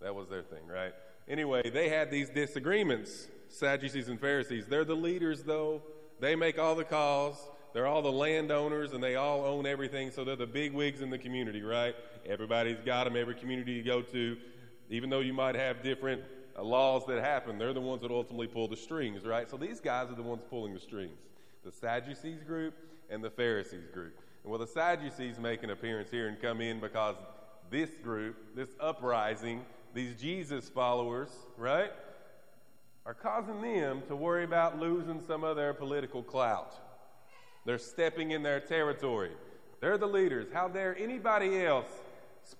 That 0.00 0.14
was 0.14 0.28
their 0.28 0.42
thing, 0.42 0.66
right? 0.66 0.92
Anyway, 1.28 1.70
they 1.70 1.88
had 1.88 2.10
these 2.10 2.28
disagreements, 2.30 3.28
Sadducees 3.48 4.08
and 4.08 4.20
Pharisees. 4.20 4.66
They're 4.66 4.84
the 4.84 4.96
leaders, 4.96 5.42
though. 5.42 5.82
They 6.20 6.36
make 6.36 6.58
all 6.58 6.74
the 6.74 6.84
calls. 6.84 7.36
They're 7.72 7.86
all 7.86 8.02
the 8.02 8.12
landowners 8.12 8.92
and 8.92 9.02
they 9.02 9.16
all 9.16 9.44
own 9.44 9.66
everything, 9.66 10.12
so 10.12 10.24
they're 10.24 10.36
the 10.36 10.46
big 10.46 10.72
wigs 10.72 11.00
in 11.00 11.10
the 11.10 11.18
community, 11.18 11.62
right? 11.62 11.94
Everybody's 12.24 12.78
got 12.80 13.04
them, 13.04 13.16
every 13.16 13.34
community 13.34 13.72
you 13.72 13.82
go 13.82 14.00
to. 14.00 14.36
Even 14.90 15.10
though 15.10 15.20
you 15.20 15.32
might 15.32 15.56
have 15.56 15.82
different 15.82 16.22
uh, 16.56 16.62
laws 16.62 17.04
that 17.06 17.20
happen, 17.22 17.58
they're 17.58 17.72
the 17.72 17.80
ones 17.80 18.02
that 18.02 18.12
ultimately 18.12 18.46
pull 18.46 18.68
the 18.68 18.76
strings, 18.76 19.24
right? 19.24 19.50
So 19.50 19.56
these 19.56 19.80
guys 19.80 20.08
are 20.10 20.14
the 20.14 20.22
ones 20.22 20.42
pulling 20.48 20.72
the 20.72 20.80
strings 20.80 21.18
the 21.64 21.72
Sadducees 21.72 22.42
group 22.42 22.74
and 23.10 23.24
the 23.24 23.30
Pharisees 23.30 23.88
group. 23.92 24.14
And 24.42 24.50
well, 24.50 24.60
the 24.60 24.66
Sadducees 24.66 25.38
make 25.38 25.62
an 25.62 25.70
appearance 25.70 26.10
here 26.10 26.28
and 26.28 26.40
come 26.40 26.60
in 26.60 26.78
because 26.78 27.16
this 27.70 27.90
group, 28.02 28.36
this 28.54 28.68
uprising, 28.78 29.64
these 29.94 30.14
Jesus 30.20 30.68
followers, 30.68 31.30
right? 31.56 31.90
Are 33.06 33.14
causing 33.14 33.60
them 33.60 34.02
to 34.08 34.16
worry 34.16 34.44
about 34.44 34.78
losing 34.78 35.20
some 35.26 35.44
of 35.44 35.56
their 35.56 35.74
political 35.74 36.22
clout. 36.22 36.72
They're 37.66 37.78
stepping 37.78 38.30
in 38.30 38.42
their 38.42 38.60
territory. 38.60 39.32
They're 39.80 39.98
the 39.98 40.06
leaders. 40.06 40.46
How 40.52 40.68
dare 40.68 40.96
anybody 40.98 41.64
else 41.64 41.90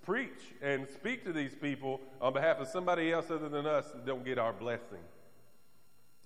preach 0.03 0.53
and 0.61 0.87
speak 0.89 1.23
to 1.25 1.33
these 1.33 1.55
people 1.55 2.01
on 2.21 2.33
behalf 2.33 2.59
of 2.59 2.67
somebody 2.67 3.11
else 3.11 3.29
other 3.29 3.49
than 3.49 3.65
us 3.65 3.91
that 3.91 4.05
don't 4.05 4.25
get 4.25 4.37
our 4.37 4.53
blessing? 4.53 4.99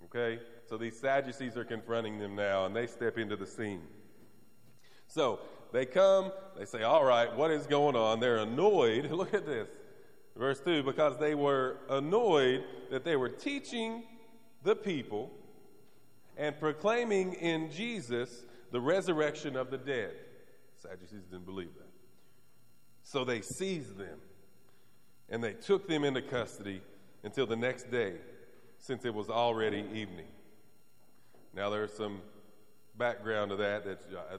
Okay? 0.06 0.40
So 0.70 0.78
these 0.78 1.00
Sadducees 1.00 1.58
are 1.58 1.66
confronting 1.66 2.20
them 2.20 2.36
now, 2.36 2.66
and 2.66 2.76
they 2.76 2.88
step 2.88 3.18
into 3.18 3.36
the 3.36 3.46
scene. 3.46 3.82
So 5.08 5.40
they 5.72 5.86
come, 5.86 6.32
they 6.58 6.66
say, 6.66 6.84
All 6.84 7.04
right, 7.04 7.34
what 7.36 7.52
is 7.52 7.66
going 7.66 7.96
on? 7.96 8.20
They're 8.20 8.38
annoyed. 8.38 9.06
Look 9.12 9.34
at 9.34 9.46
this. 9.46 9.68
Verse 10.36 10.60
2 10.62 10.84
because 10.84 11.18
they 11.18 11.36
were 11.36 11.78
annoyed 11.90 12.64
that 12.92 13.04
they 13.04 13.16
were 13.16 13.30
teaching 13.30 14.04
the 14.64 14.76
people 14.76 15.32
and 16.38 16.58
proclaiming 16.60 17.34
in 17.34 17.72
Jesus 17.72 18.46
the 18.72 18.80
resurrection 18.80 19.56
of 19.56 19.70
the 19.72 19.78
dead. 19.78 20.12
Sadducees 20.78 21.26
didn't 21.30 21.46
believe 21.46 21.74
that. 21.78 21.90
So 23.04 23.26
they 23.26 23.42
seized 23.42 23.98
them 23.98 24.20
and 25.30 25.44
they 25.44 25.54
took 25.54 25.88
them 25.88 26.04
into 26.04 26.22
custody 26.22 26.82
until 27.24 27.46
the 27.46 27.56
next 27.56 27.92
day, 27.92 28.14
since 28.78 29.06
it 29.06 29.14
was 29.14 29.30
already 29.30 29.86
evening. 29.94 30.28
Now, 31.54 31.70
there's 31.70 31.94
some 31.94 32.22
background 32.98 33.52
to 33.52 33.58
that 33.58 33.86
that 33.86 34.00
uh, 34.16 34.38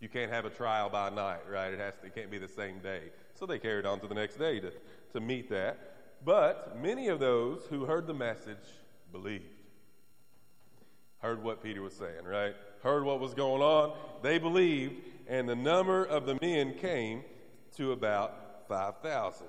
you 0.00 0.08
can't 0.08 0.32
have 0.32 0.46
a 0.46 0.50
trial 0.50 0.88
by 0.88 1.10
night, 1.10 1.40
right? 1.50 1.72
It 1.72 1.78
has 1.78 1.94
to, 2.00 2.06
it 2.06 2.14
can't 2.14 2.30
be 2.30 2.38
the 2.38 2.48
same 2.48 2.78
day. 2.78 3.02
So 3.34 3.46
they 3.46 3.58
carried 3.58 3.86
on 3.86 4.00
to 4.00 4.06
the 4.06 4.14
next 4.14 4.36
day 4.36 4.60
to, 4.60 4.72
to 5.12 5.20
meet 5.20 5.50
that. 5.50 5.78
But 6.24 6.80
many 6.80 7.08
of 7.08 7.20
those 7.20 7.62
who 7.68 7.84
heard 7.84 8.06
the 8.06 8.14
message 8.14 8.56
believed. 9.12 9.44
Heard 11.18 11.42
what 11.42 11.62
Peter 11.62 11.82
was 11.82 11.94
saying, 11.94 12.24
right? 12.24 12.54
Heard 12.82 13.04
what 13.04 13.20
was 13.20 13.34
going 13.34 13.62
on. 13.62 13.92
They 14.22 14.38
believed, 14.38 14.94
and 15.28 15.46
the 15.46 15.56
number 15.56 16.04
of 16.04 16.24
the 16.24 16.38
men 16.40 16.74
came 16.74 17.22
to 17.76 17.92
about 17.92 18.66
5,000. 18.68 19.46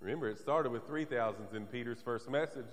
Remember, 0.00 0.28
it 0.28 0.38
started 0.38 0.70
with 0.70 0.86
3,000 0.86 1.46
in 1.54 1.66
Peter's 1.66 2.00
first 2.02 2.30
message. 2.30 2.66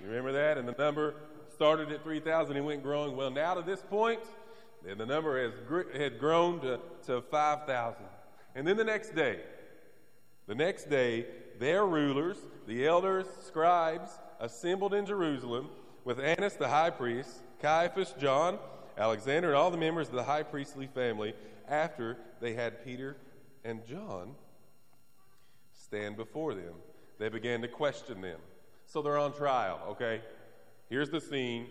You 0.00 0.08
remember 0.08 0.32
that? 0.32 0.58
And 0.58 0.68
the 0.68 0.74
number 0.78 1.14
started 1.52 1.90
at 1.92 2.02
3,000 2.02 2.56
and 2.56 2.66
went 2.66 2.82
growing. 2.82 3.16
Well, 3.16 3.30
now 3.30 3.54
to 3.54 3.62
this 3.62 3.80
point, 3.80 4.20
and 4.88 4.98
the 4.98 5.06
number 5.06 5.42
has 5.42 5.52
gr- 5.66 5.96
had 5.96 6.18
grown 6.18 6.60
to, 6.60 6.80
to 7.06 7.22
5,000. 7.22 8.02
And 8.54 8.66
then 8.66 8.76
the 8.76 8.84
next 8.84 9.14
day, 9.14 9.40
the 10.46 10.54
next 10.54 10.90
day, 10.90 11.26
their 11.58 11.86
rulers, 11.86 12.36
the 12.66 12.86
elders, 12.86 13.26
scribes, 13.46 14.10
assembled 14.40 14.94
in 14.94 15.06
Jerusalem 15.06 15.68
with 16.04 16.20
Annas 16.20 16.54
the 16.54 16.68
high 16.68 16.90
priest, 16.90 17.30
Caiaphas, 17.60 18.14
John, 18.18 18.58
Alexander, 18.98 19.48
and 19.48 19.56
all 19.56 19.70
the 19.70 19.76
members 19.76 20.08
of 20.08 20.14
the 20.14 20.22
high 20.24 20.42
priestly 20.42 20.86
family 20.86 21.34
after 21.68 22.18
they 22.40 22.52
had 22.54 22.84
Peter 22.84 23.16
and 23.64 23.84
John 23.86 24.34
stand 25.72 26.16
before 26.16 26.54
them. 26.54 26.74
They 27.18 27.28
began 27.28 27.62
to 27.62 27.68
question 27.68 28.20
them. 28.20 28.38
So 28.86 29.02
they're 29.02 29.18
on 29.18 29.32
trial, 29.32 29.80
okay? 29.90 30.20
Here's 30.90 31.10
the 31.10 31.20
scene. 31.20 31.68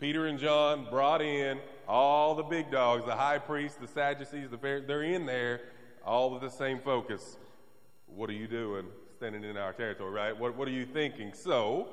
Peter 0.00 0.26
and 0.26 0.38
John 0.38 0.86
brought 0.90 1.22
in 1.22 1.60
all 1.90 2.36
the 2.36 2.44
big 2.44 2.70
dogs, 2.70 3.04
the 3.04 3.16
high 3.16 3.38
priests, 3.38 3.76
the 3.76 3.88
Sadducees, 3.88 4.48
the 4.48 4.58
Pharisees, 4.58 4.86
they're 4.86 5.02
in 5.02 5.26
there, 5.26 5.60
all 6.06 6.30
with 6.30 6.40
the 6.40 6.48
same 6.48 6.78
focus. 6.78 7.36
What 8.06 8.30
are 8.30 8.34
you 8.34 8.46
doing 8.46 8.86
standing 9.16 9.42
in 9.42 9.56
our 9.56 9.72
territory, 9.72 10.12
right? 10.12 10.38
What, 10.38 10.56
what 10.56 10.68
are 10.68 10.72
you 10.72 10.86
thinking? 10.86 11.32
So, 11.34 11.88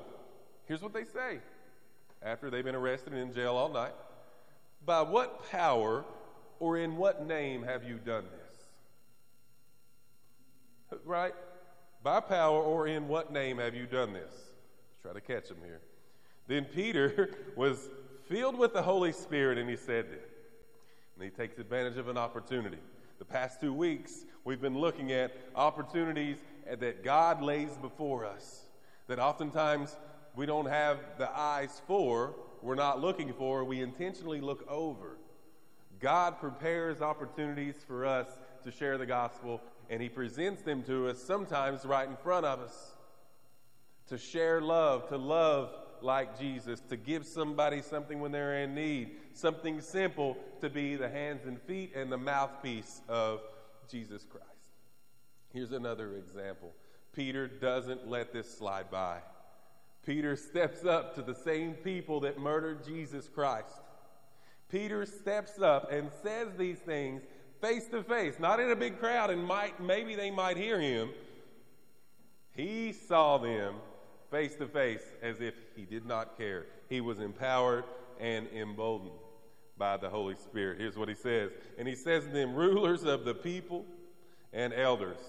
here's 0.66 0.84
what 0.84 0.94
they 0.94 1.04
say 1.04 1.39
after 2.22 2.51
they've 2.51 2.63
been 2.63 2.75
arrested 2.75 3.13
and 3.13 3.22
in 3.22 3.34
jail 3.34 3.56
all 3.56 3.70
night. 3.70 3.94
By 4.86 5.01
what 5.01 5.50
power 5.51 6.06
or 6.60 6.77
in 6.77 6.96
what 6.96 7.25
name 7.27 7.63
have 7.63 7.84
you 7.84 7.96
done 7.98 8.25
this? 10.92 11.00
Right? 11.06 11.34
By 12.04 12.20
power 12.20 12.62
or 12.62 12.88
in 12.88 13.08
what 13.08 13.34
name 13.34 13.58
have 13.58 13.74
you 13.74 13.88
done 13.88 14.13
this? 14.13 14.32
Let's 14.32 15.01
try 15.01 15.13
to 15.13 15.22
catch 15.22 15.50
them 15.50 15.58
here. 15.66 15.82
Then 16.48 16.66
Peter 16.66 17.32
was 17.56 17.89
filled 18.27 18.57
with 18.57 18.74
the 18.74 18.81
Holy 18.81 19.12
Spirit 19.12 19.57
and 19.57 19.69
he 19.69 19.75
said, 19.75 20.10
that. 20.10 20.29
and 21.15 21.24
he 21.24 21.29
takes 21.29 21.57
advantage 21.57 21.98
of 21.98 22.07
an 22.07 22.17
opportunity. 22.17 22.79
The 23.19 23.25
past 23.25 23.60
two 23.60 23.74
weeks, 23.74 24.25
we've 24.43 24.62
been 24.62 24.77
looking 24.77 25.12
at 25.12 25.36
opportunities 25.55 26.38
that 26.79 27.03
God 27.03 27.41
lays 27.41 27.77
before 27.81 28.25
us 28.25 28.63
that 29.07 29.19
oftentimes 29.19 29.96
we 30.36 30.46
don't 30.46 30.67
have 30.67 31.00
the 31.17 31.29
eyes 31.36 31.81
for 31.88 32.36
we're 32.62 32.75
not 32.75 33.00
looking 33.00 33.34
for, 33.34 33.63
we 33.63 33.81
intentionally 33.81 34.41
look 34.41 34.67
over. 34.69 35.17
God 36.00 36.39
prepares 36.39 37.01
opportunities 37.01 37.75
for 37.88 38.05
us 38.05 38.27
to 38.63 38.72
share 38.72 38.98
the 38.98 39.05
gospel, 39.05 39.62
and 39.89 40.01
He 40.01 40.10
presents 40.10 40.63
them 40.63 40.84
to 40.84 41.07
us 41.10 41.22
sometimes 41.22 41.86
right 41.86 42.07
in 42.07 42.17
front 42.17 42.46
of 42.46 42.60
us. 42.60 42.93
To 44.07 44.17
share 44.17 44.62
love, 44.62 45.10
to 45.10 45.17
love 45.17 45.72
like 46.04 46.39
Jesus, 46.39 46.80
to 46.89 46.98
give 46.98 47.25
somebody 47.25 47.82
something 47.82 48.20
when 48.20 48.32
they're 48.32 48.63
in 48.63 48.75
need, 48.75 49.12
something 49.34 49.82
simple 49.82 50.38
to 50.62 50.70
be 50.70 50.96
the 50.96 51.10
hands 51.10 51.46
and 51.46 51.62
feet 51.62 51.96
and 51.96 52.12
the 52.12 52.18
mouthpiece 52.18 53.01
of 53.08 53.42
Jesus 53.89 54.24
Christ. 54.24 54.46
Here's 55.54 55.72
another 55.72 56.16
example 56.16 56.74
Peter 57.13 57.48
doesn't 57.48 58.08
let 58.08 58.34
this 58.34 58.58
slide 58.58 58.92
by. 58.92 59.20
Peter 60.06 60.36
steps 60.36 60.86
up 60.86 61.16
to 61.16 61.22
the 61.22 61.36
same 61.36 61.74
people 61.74 62.22
that 62.22 62.39
murdered 62.39 62.86
Jesus 62.86 63.27
Christ. 63.27 63.82
Peter 64.70 65.06
steps 65.06 65.62
up 65.62 65.92
and 65.92 66.10
says 66.24 66.50
these 66.58 66.80
things 66.80 67.24
face 67.62 67.88
to 67.88 68.04
face, 68.04 68.36
not 68.39 68.60
in 68.60 68.72
a 68.72 68.75
big 68.75 69.00
crowd, 69.00 69.30
and 69.30 69.44
might 69.44 69.80
maybe 69.82 70.16
they 70.16 70.32
might 70.32 70.58
hear 70.58 70.80
him. 70.80 71.10
He 72.56 72.94
saw 72.94 73.38
them 73.38 73.75
face 74.29 74.55
to 74.55 74.67
face 74.67 75.03
as 75.22 75.41
if 75.41 75.53
he 75.75 75.86
did 75.86 76.05
not 76.05 76.38
care. 76.38 76.65
He 76.89 77.01
was 77.01 77.19
empowered 77.19 77.84
and 78.19 78.48
emboldened 78.55 79.12
by 79.77 79.98
the 79.98 80.10
Holy 80.10 80.36
Spirit. 80.36 80.79
Here's 80.79 80.98
what 80.98 81.10
he 81.10 81.15
says. 81.15 81.51
And 81.77 81.88
he 81.88 81.96
says 81.96 82.25
to 82.25 82.29
them, 82.31 82.55
rulers 82.55 83.03
of 83.03 83.25
the 83.25 83.34
people 83.34 83.86
and 84.53 84.74
elders, 84.74 85.19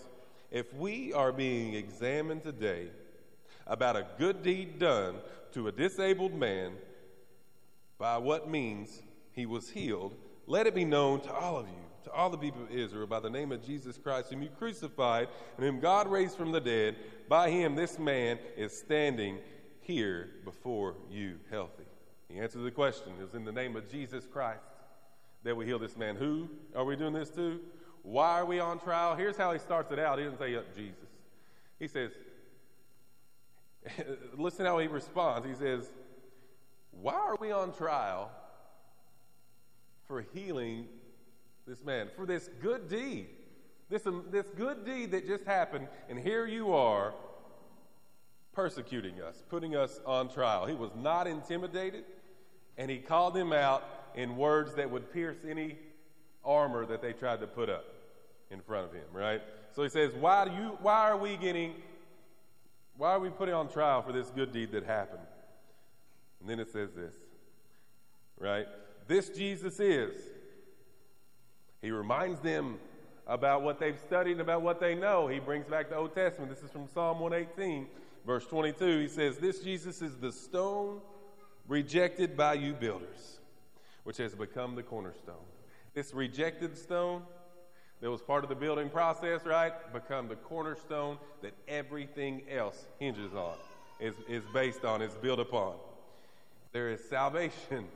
if 0.50 0.72
we 0.74 1.12
are 1.12 1.32
being 1.32 1.74
examined 1.74 2.42
today 2.42 2.88
about 3.66 3.96
a 3.96 4.06
good 4.18 4.42
deed 4.42 4.78
done 4.78 5.16
to 5.52 5.68
a 5.68 5.72
disabled 5.72 6.34
man, 6.34 6.72
by 7.98 8.16
what 8.16 8.48
means 8.48 9.02
he 9.32 9.44
was 9.44 9.68
healed, 9.70 10.14
let 10.46 10.66
it 10.66 10.74
be 10.74 10.84
known 10.84 11.20
to 11.20 11.32
all 11.32 11.58
of 11.58 11.66
you, 11.66 11.74
to 12.08 12.14
all 12.14 12.30
the 12.30 12.38
people 12.38 12.62
of 12.62 12.70
Israel, 12.70 13.06
by 13.06 13.20
the 13.20 13.30
name 13.30 13.52
of 13.52 13.64
Jesus 13.64 13.98
Christ, 13.98 14.30
whom 14.30 14.42
you 14.42 14.48
crucified 14.58 15.28
and 15.56 15.66
whom 15.66 15.80
God 15.80 16.10
raised 16.10 16.36
from 16.36 16.52
the 16.52 16.60
dead. 16.60 16.96
By 17.28 17.50
him, 17.50 17.74
this 17.74 17.98
man 17.98 18.38
is 18.56 18.76
standing 18.76 19.38
here 19.80 20.30
before 20.44 20.94
you 21.10 21.36
healthy. 21.50 21.84
The 22.30 22.38
answer 22.38 22.58
to 22.58 22.64
the 22.64 22.70
question 22.70 23.12
is 23.22 23.34
in 23.34 23.44
the 23.44 23.52
name 23.52 23.76
of 23.76 23.90
Jesus 23.90 24.26
Christ 24.26 24.60
that 25.44 25.56
we 25.56 25.66
heal 25.66 25.78
this 25.78 25.96
man. 25.96 26.16
Who 26.16 26.48
are 26.74 26.84
we 26.84 26.96
doing 26.96 27.12
this 27.12 27.30
to? 27.30 27.60
Why 28.02 28.40
are 28.40 28.46
we 28.46 28.58
on 28.58 28.78
trial? 28.78 29.14
Here's 29.14 29.36
how 29.36 29.52
he 29.52 29.58
starts 29.58 29.92
it 29.92 29.98
out. 29.98 30.18
He 30.18 30.24
doesn't 30.24 30.38
say, 30.38 30.56
up 30.56 30.74
Jesus. 30.74 31.08
He 31.78 31.88
says, 31.88 32.12
listen 34.36 34.66
how 34.66 34.78
he 34.78 34.86
responds. 34.88 35.46
He 35.46 35.54
says, 35.54 35.90
Why 36.90 37.14
are 37.14 37.36
we 37.40 37.52
on 37.52 37.72
trial 37.72 38.30
for 40.06 40.24
healing 40.34 40.86
this 41.68 41.84
man? 41.84 42.08
For 42.16 42.24
this 42.24 42.48
good 42.60 42.88
deed. 42.88 43.26
This, 43.90 44.06
um, 44.06 44.24
this 44.30 44.46
good 44.56 44.84
deed 44.84 45.12
that 45.12 45.26
just 45.26 45.44
happened, 45.44 45.88
and 46.08 46.18
here 46.18 46.46
you 46.46 46.74
are 46.74 47.14
persecuting 48.52 49.20
us, 49.20 49.42
putting 49.48 49.76
us 49.76 50.00
on 50.04 50.28
trial. 50.28 50.66
He 50.66 50.74
was 50.74 50.90
not 50.96 51.26
intimidated, 51.26 52.04
and 52.76 52.90
he 52.90 52.98
called 52.98 53.36
him 53.36 53.52
out 53.52 53.84
in 54.14 54.36
words 54.36 54.74
that 54.74 54.90
would 54.90 55.12
pierce 55.12 55.38
any 55.48 55.78
armor 56.44 56.84
that 56.86 57.02
they 57.02 57.12
tried 57.12 57.40
to 57.40 57.46
put 57.46 57.68
up 57.68 57.84
in 58.50 58.60
front 58.60 58.86
of 58.86 58.92
him, 58.92 59.04
right? 59.12 59.42
So 59.72 59.82
he 59.82 59.88
says, 59.88 60.12
Why 60.14 60.46
do 60.46 60.50
you 60.50 60.78
why 60.80 61.10
are 61.10 61.16
we 61.16 61.36
getting 61.36 61.74
why 62.96 63.12
are 63.12 63.20
we 63.20 63.28
putting 63.28 63.54
on 63.54 63.68
trial 63.68 64.02
for 64.02 64.12
this 64.12 64.30
good 64.30 64.52
deed 64.52 64.72
that 64.72 64.84
happened? 64.84 65.22
And 66.40 66.48
then 66.48 66.58
it 66.58 66.72
says 66.72 66.92
this, 66.94 67.14
right? 68.38 68.66
This 69.06 69.28
Jesus 69.28 69.78
is. 69.78 70.14
He 71.82 71.90
reminds 71.90 72.40
them 72.40 72.78
about 73.26 73.62
what 73.62 73.78
they've 73.78 73.98
studied, 73.98 74.32
and 74.32 74.40
about 74.40 74.62
what 74.62 74.80
they 74.80 74.94
know. 74.94 75.28
He 75.28 75.38
brings 75.38 75.66
back 75.66 75.90
the 75.90 75.96
Old 75.96 76.14
Testament. 76.14 76.50
This 76.50 76.62
is 76.62 76.70
from 76.70 76.88
Psalm 76.88 77.20
118, 77.20 77.86
verse 78.26 78.46
22. 78.46 79.00
He 79.00 79.08
says, 79.08 79.36
This 79.36 79.60
Jesus 79.60 80.00
is 80.00 80.16
the 80.16 80.32
stone 80.32 81.00
rejected 81.68 82.36
by 82.36 82.54
you 82.54 82.72
builders, 82.72 83.38
which 84.04 84.16
has 84.16 84.34
become 84.34 84.74
the 84.74 84.82
cornerstone. 84.82 85.34
This 85.94 86.14
rejected 86.14 86.76
stone 86.78 87.22
that 88.00 88.10
was 88.10 88.22
part 88.22 88.44
of 88.44 88.48
the 88.48 88.56
building 88.56 88.88
process, 88.88 89.44
right, 89.44 89.72
become 89.92 90.28
the 90.28 90.36
cornerstone 90.36 91.18
that 91.42 91.52
everything 91.66 92.42
else 92.50 92.86
hinges 92.98 93.34
on, 93.34 93.54
is, 94.00 94.14
is 94.28 94.42
based 94.54 94.84
on, 94.84 95.02
is 95.02 95.12
built 95.14 95.40
upon. 95.40 95.74
There 96.72 96.90
is 96.90 97.00
salvation. 97.08 97.88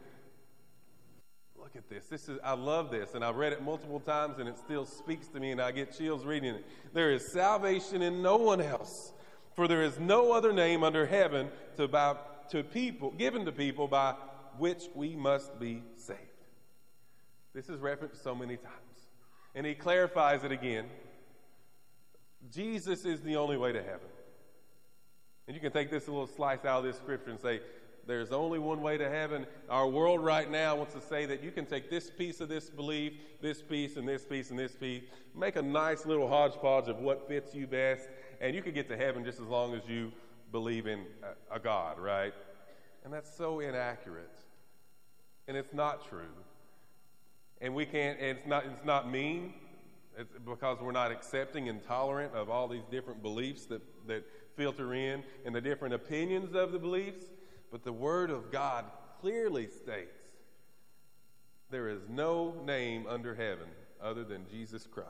Look 1.62 1.77
at 1.77 1.88
this. 1.88 2.07
This 2.07 2.29
is 2.29 2.40
I 2.42 2.55
love 2.55 2.90
this, 2.90 3.14
and 3.14 3.25
I've 3.25 3.37
read 3.37 3.53
it 3.53 3.62
multiple 3.62 4.01
times, 4.01 4.40
and 4.40 4.48
it 4.48 4.59
still 4.59 4.85
speaks 4.85 5.29
to 5.29 5.38
me, 5.38 5.53
and 5.53 5.61
I 5.61 5.70
get 5.70 5.96
chills 5.96 6.25
reading 6.25 6.57
it. 6.57 6.66
There 6.92 7.12
is 7.12 7.31
salvation 7.33 8.03
in 8.03 8.20
no 8.20 8.37
one 8.37 8.61
else, 8.61 9.12
for 9.55 9.68
there 9.68 9.83
is 9.83 10.01
no 10.01 10.33
other 10.33 10.53
name 10.53 10.83
under 10.83 11.07
heaven 11.07 11.51
to, 11.77 11.87
by, 11.87 12.16
to 12.51 12.64
people 12.64 13.12
given 13.12 13.44
to 13.44 13.53
people 13.53 13.87
by 13.87 14.16
which 14.59 14.83
we 14.96 15.14
must 15.14 15.61
be 15.61 15.85
saved. 15.96 16.18
This 17.55 17.68
is 17.68 17.79
referenced 17.79 18.25
so 18.25 18.35
many 18.35 18.57
times. 18.57 18.77
And 19.55 19.64
he 19.64 19.75
clarifies 19.75 20.42
it 20.42 20.51
again. 20.51 20.87
Jesus 22.53 23.05
is 23.05 23.20
the 23.20 23.37
only 23.37 23.57
way 23.57 23.72
to 23.72 23.83
heaven. 23.83 24.09
And 25.46 25.55
you 25.55 25.61
can 25.61 25.72
take 25.72 25.90
this 25.90 26.09
little 26.09 26.27
slice 26.27 26.64
out 26.64 26.79
of 26.79 26.85
this 26.85 26.96
scripture 26.96 27.31
and 27.31 27.40
say, 27.40 27.61
there's 28.07 28.33
only 28.33 28.59
one 28.59 28.81
way 28.83 28.99
to 28.99 29.09
heaven. 29.09 29.47
Our 29.69 29.88
world 29.88 30.25
right 30.25 30.51
now 30.51 30.77
wants 30.77 30.95
to 30.95 31.01
say 31.01 31.27
that 31.27 31.43
you 31.43 31.51
can 31.51 31.67
take 31.67 31.88
this 31.91 32.11
piece 32.11 32.41
of 32.41 32.49
this 32.49 32.69
belief, 32.69 33.12
this 33.41 33.62
piece, 33.62 33.97
and 33.97 34.09
this 34.09 34.25
piece, 34.25 34.51
and 34.51 34.59
this 34.59 34.73
piece, 34.73 35.03
make 35.35 35.57
a 35.57 35.62
nice 35.62 36.05
little 36.05 36.29
hodgepodge 36.29 36.88
of 36.88 36.99
what 36.99 37.29
fits 37.29 37.55
you 37.55 37.67
best, 37.67 38.09
and 38.41 38.55
you 38.55 38.62
can 38.62 38.73
get 38.73 38.88
to 38.88 38.97
heaven 38.97 39.25
just 39.25 39.41
as 39.41 39.47
long 39.47 39.75
as 39.75 39.83
you 39.88 40.12
believe 40.51 40.87
in 40.87 41.07
a, 41.51 41.57
a 41.57 41.59
God, 41.59 41.99
right? 41.99 42.35
And 43.05 43.12
that's 43.12 43.35
so 43.35 43.61
inaccurate. 43.61 44.31
And 45.49 45.57
it's 45.57 45.73
not 45.73 46.09
true 46.09 46.27
and 47.62 47.75
we 47.75 47.87
can't, 47.87 48.19
and 48.19 48.37
it's 48.37 48.47
not, 48.47 48.67
it's 48.67 48.85
not 48.85 49.11
mean. 49.11 49.55
It's 50.19 50.31
because 50.45 50.79
we're 50.83 50.93
not 50.93 51.11
accepting 51.11 51.69
and 51.69 51.83
tolerant 51.83 52.35
of 52.35 52.51
all 52.51 52.69
these 52.69 52.85
different 52.91 53.23
beliefs 53.23 53.65
that, 53.67 53.81
that 54.09 54.25
filter 54.57 54.93
in 54.93 55.23
and 55.47 55.55
the 55.55 55.61
different 55.61 55.95
opinions 55.95 56.55
of 56.55 56.73
the 56.73 56.79
beliefs. 56.79 57.25
But 57.73 57.85
the 57.85 57.93
Word 57.93 58.31
of 58.31 58.53
God 58.53 58.85
clearly 59.21 59.67
states 59.67 60.21
there 61.71 61.89
is 61.89 62.03
no 62.09 62.55
name 62.67 63.07
under 63.09 63.35
heaven 63.35 63.67
other 64.01 64.25
than 64.25 64.47
Jesus 64.51 64.87
Christ 64.87 65.09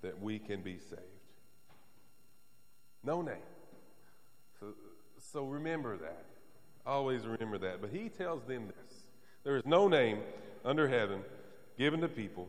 that 0.00 0.20
we 0.20 0.38
can 0.38 0.62
be 0.62 0.78
saved. 0.78 1.02
No 3.04 3.20
name. 3.20 3.36
So, 4.58 4.68
so 5.18 5.44
remember 5.44 5.98
that. 5.98 6.24
Always 6.86 7.26
remember 7.26 7.58
that. 7.58 7.82
But 7.82 7.90
he 7.90 8.08
tells 8.08 8.44
them 8.44 8.68
this 8.68 9.04
there 9.44 9.56
is 9.56 9.66
no 9.66 9.88
name 9.88 10.20
under 10.64 10.88
heaven 10.88 11.22
given 11.78 12.00
to 12.00 12.08
people 12.08 12.48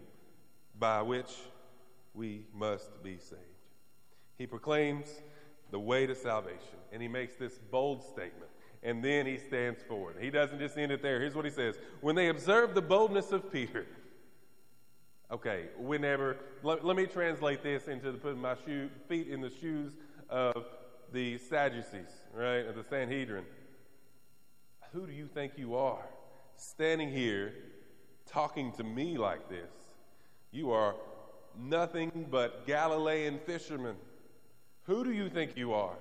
by 0.80 1.02
which 1.02 1.32
we 2.14 2.46
must 2.54 3.04
be 3.04 3.18
saved. 3.18 3.42
He 4.38 4.48
proclaims 4.48 5.08
the 5.72 5.80
way 5.80 6.06
to 6.06 6.16
salvation, 6.16 6.80
and 6.92 7.02
he 7.02 7.08
makes 7.08 7.36
this 7.36 7.58
bold 7.70 8.04
statement. 8.04 8.51
And 8.84 9.04
then 9.04 9.26
he 9.28 9.38
stands 9.38 9.82
forward. 9.84 10.16
He 10.20 10.32
doesn't 10.32 10.58
just 10.58 10.78
end 10.78 10.92
it 10.92 11.02
there. 11.02 11.20
Here's 11.20 11.36
what 11.36 11.46
he 11.46 11.52
says 11.52 11.78
When 12.02 12.16
they 12.16 12.30
observed 12.30 12.76
the 12.76 12.82
boldness 12.82 13.32
of 13.32 13.52
Peter, 13.52 13.86
okay, 15.32 15.66
whenever, 15.78 16.38
let, 16.64 16.84
let 16.84 16.96
me 16.96 17.06
translate 17.06 17.64
this 17.64 17.88
into 17.88 18.12
the, 18.12 18.18
putting 18.18 18.42
my 18.42 18.56
shoe, 18.66 18.90
feet 19.08 19.28
in 19.28 19.42
the 19.42 19.52
shoes 19.52 19.94
of 20.30 20.66
the 21.14 21.38
Sadducees, 21.38 22.12
right, 22.34 22.66
of 22.66 22.76
the 22.76 22.84
Sanhedrin. 22.84 23.46
Who 24.94 25.06
do 25.06 25.14
you 25.14 25.28
think 25.28 25.54
you 25.58 25.76
are 25.76 26.06
standing 26.56 27.12
here 27.12 27.54
talking 28.32 28.72
to 28.74 28.84
me 28.84 29.18
like 29.18 29.50
this. 29.50 29.72
You 30.52 30.72
are 30.72 30.96
nothing 31.58 32.28
but 32.30 32.66
Galilean 32.66 33.40
fishermen. 33.46 33.96
Who 34.84 35.04
do 35.04 35.12
you 35.12 35.30
think 35.30 35.58
you 35.58 35.74
are? 35.74 35.96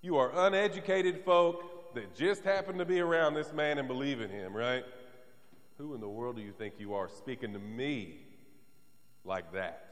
You 0.00 0.16
are 0.16 0.46
uneducated 0.46 1.24
folk 1.24 1.94
that 1.94 2.14
just 2.14 2.44
happen 2.44 2.78
to 2.78 2.84
be 2.84 3.00
around 3.00 3.34
this 3.34 3.52
man 3.52 3.78
and 3.78 3.88
believe 3.88 4.20
in 4.20 4.30
him, 4.30 4.54
right? 4.54 4.84
Who 5.78 5.94
in 5.94 6.00
the 6.00 6.08
world 6.08 6.36
do 6.36 6.42
you 6.42 6.52
think 6.52 6.74
you 6.78 6.94
are 6.94 7.08
speaking 7.08 7.52
to 7.52 7.58
me 7.58 8.20
like 9.24 9.52
that? 9.52 9.84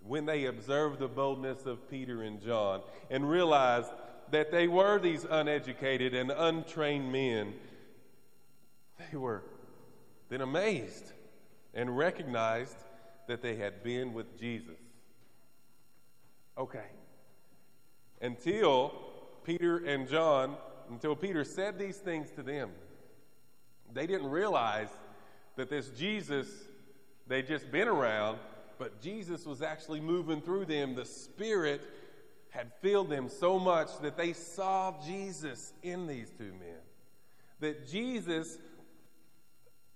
When 0.00 0.26
they 0.26 0.46
observed 0.46 0.98
the 0.98 1.08
boldness 1.08 1.64
of 1.64 1.88
Peter 1.88 2.22
and 2.22 2.40
John 2.42 2.82
and 3.10 3.28
realized 3.28 3.90
that 4.30 4.50
they 4.50 4.66
were 4.66 4.98
these 4.98 5.24
uneducated 5.28 6.14
and 6.14 6.30
untrained 6.30 7.12
men, 7.12 7.54
they 9.10 9.16
were 9.16 9.42
then 10.28 10.40
amazed 10.40 11.12
and 11.74 11.96
recognized 11.96 12.76
that 13.28 13.42
they 13.42 13.56
had 13.56 13.82
been 13.82 14.12
with 14.12 14.38
Jesus. 14.38 14.76
Okay. 16.58 16.86
Until 18.22 18.94
Peter 19.44 19.84
and 19.84 20.08
John 20.08 20.56
until 20.90 21.16
Peter 21.16 21.44
said 21.44 21.78
these 21.78 21.96
things 21.96 22.30
to 22.32 22.42
them. 22.42 22.70
They 23.92 24.06
didn't 24.06 24.30
realize 24.30 24.88
that 25.56 25.70
this 25.70 25.88
Jesus 25.90 26.46
they'd 27.26 27.46
just 27.46 27.70
been 27.70 27.88
around, 27.88 28.38
but 28.78 29.00
Jesus 29.00 29.46
was 29.46 29.62
actually 29.62 30.00
moving 30.00 30.40
through 30.40 30.66
them. 30.66 30.94
The 30.94 31.04
Spirit 31.04 31.80
had 32.50 32.70
filled 32.80 33.08
them 33.08 33.28
so 33.28 33.58
much 33.58 33.88
that 34.02 34.16
they 34.16 34.32
saw 34.32 34.94
Jesus 35.04 35.72
in 35.82 36.06
these 36.06 36.30
two 36.36 36.52
men. 36.52 36.80
That 37.60 37.88
Jesus, 37.88 38.58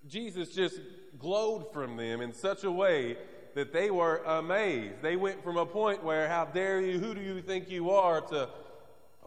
Jesus 0.06 0.54
just 0.54 0.80
glowed 1.18 1.72
from 1.72 1.96
them 1.96 2.20
in 2.20 2.32
such 2.32 2.64
a 2.64 2.70
way 2.70 3.18
that 3.56 3.72
they 3.72 3.90
were 3.90 4.18
amazed. 4.26 5.00
They 5.00 5.16
went 5.16 5.42
from 5.42 5.56
a 5.56 5.64
point 5.64 6.04
where, 6.04 6.28
how 6.28 6.44
dare 6.44 6.78
you, 6.78 6.98
who 6.98 7.14
do 7.14 7.22
you 7.22 7.40
think 7.40 7.70
you 7.70 7.88
are, 7.88 8.20
to, 8.20 8.50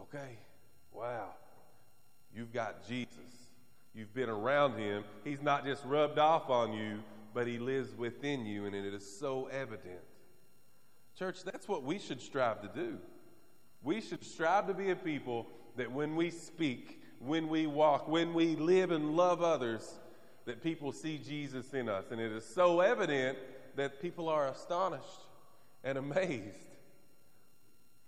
okay, 0.02 0.38
wow, 0.92 1.30
you've 2.32 2.52
got 2.52 2.86
Jesus. 2.86 3.18
You've 3.92 4.14
been 4.14 4.28
around 4.28 4.78
him. 4.78 5.02
He's 5.24 5.42
not 5.42 5.64
just 5.64 5.84
rubbed 5.84 6.20
off 6.20 6.48
on 6.48 6.72
you, 6.72 7.00
but 7.34 7.48
he 7.48 7.58
lives 7.58 7.92
within 7.96 8.46
you, 8.46 8.66
and 8.66 8.74
it 8.74 8.94
is 8.94 9.18
so 9.18 9.46
evident. 9.46 9.98
Church, 11.18 11.42
that's 11.42 11.66
what 11.66 11.82
we 11.82 11.98
should 11.98 12.22
strive 12.22 12.62
to 12.62 12.68
do. 12.72 12.98
We 13.82 14.00
should 14.00 14.24
strive 14.24 14.68
to 14.68 14.74
be 14.74 14.90
a 14.90 14.96
people 14.96 15.48
that 15.76 15.90
when 15.90 16.14
we 16.14 16.30
speak, 16.30 17.02
when 17.18 17.48
we 17.48 17.66
walk, 17.66 18.06
when 18.06 18.32
we 18.32 18.54
live 18.54 18.92
and 18.92 19.16
love 19.16 19.42
others, 19.42 19.98
that 20.44 20.62
people 20.62 20.92
see 20.92 21.18
Jesus 21.18 21.74
in 21.74 21.88
us. 21.88 22.12
And 22.12 22.20
it 22.20 22.30
is 22.30 22.44
so 22.44 22.78
evident 22.78 23.36
that 23.76 24.00
people 24.00 24.28
are 24.28 24.48
astonished 24.48 25.04
and 25.84 25.96
amazed. 25.98 26.56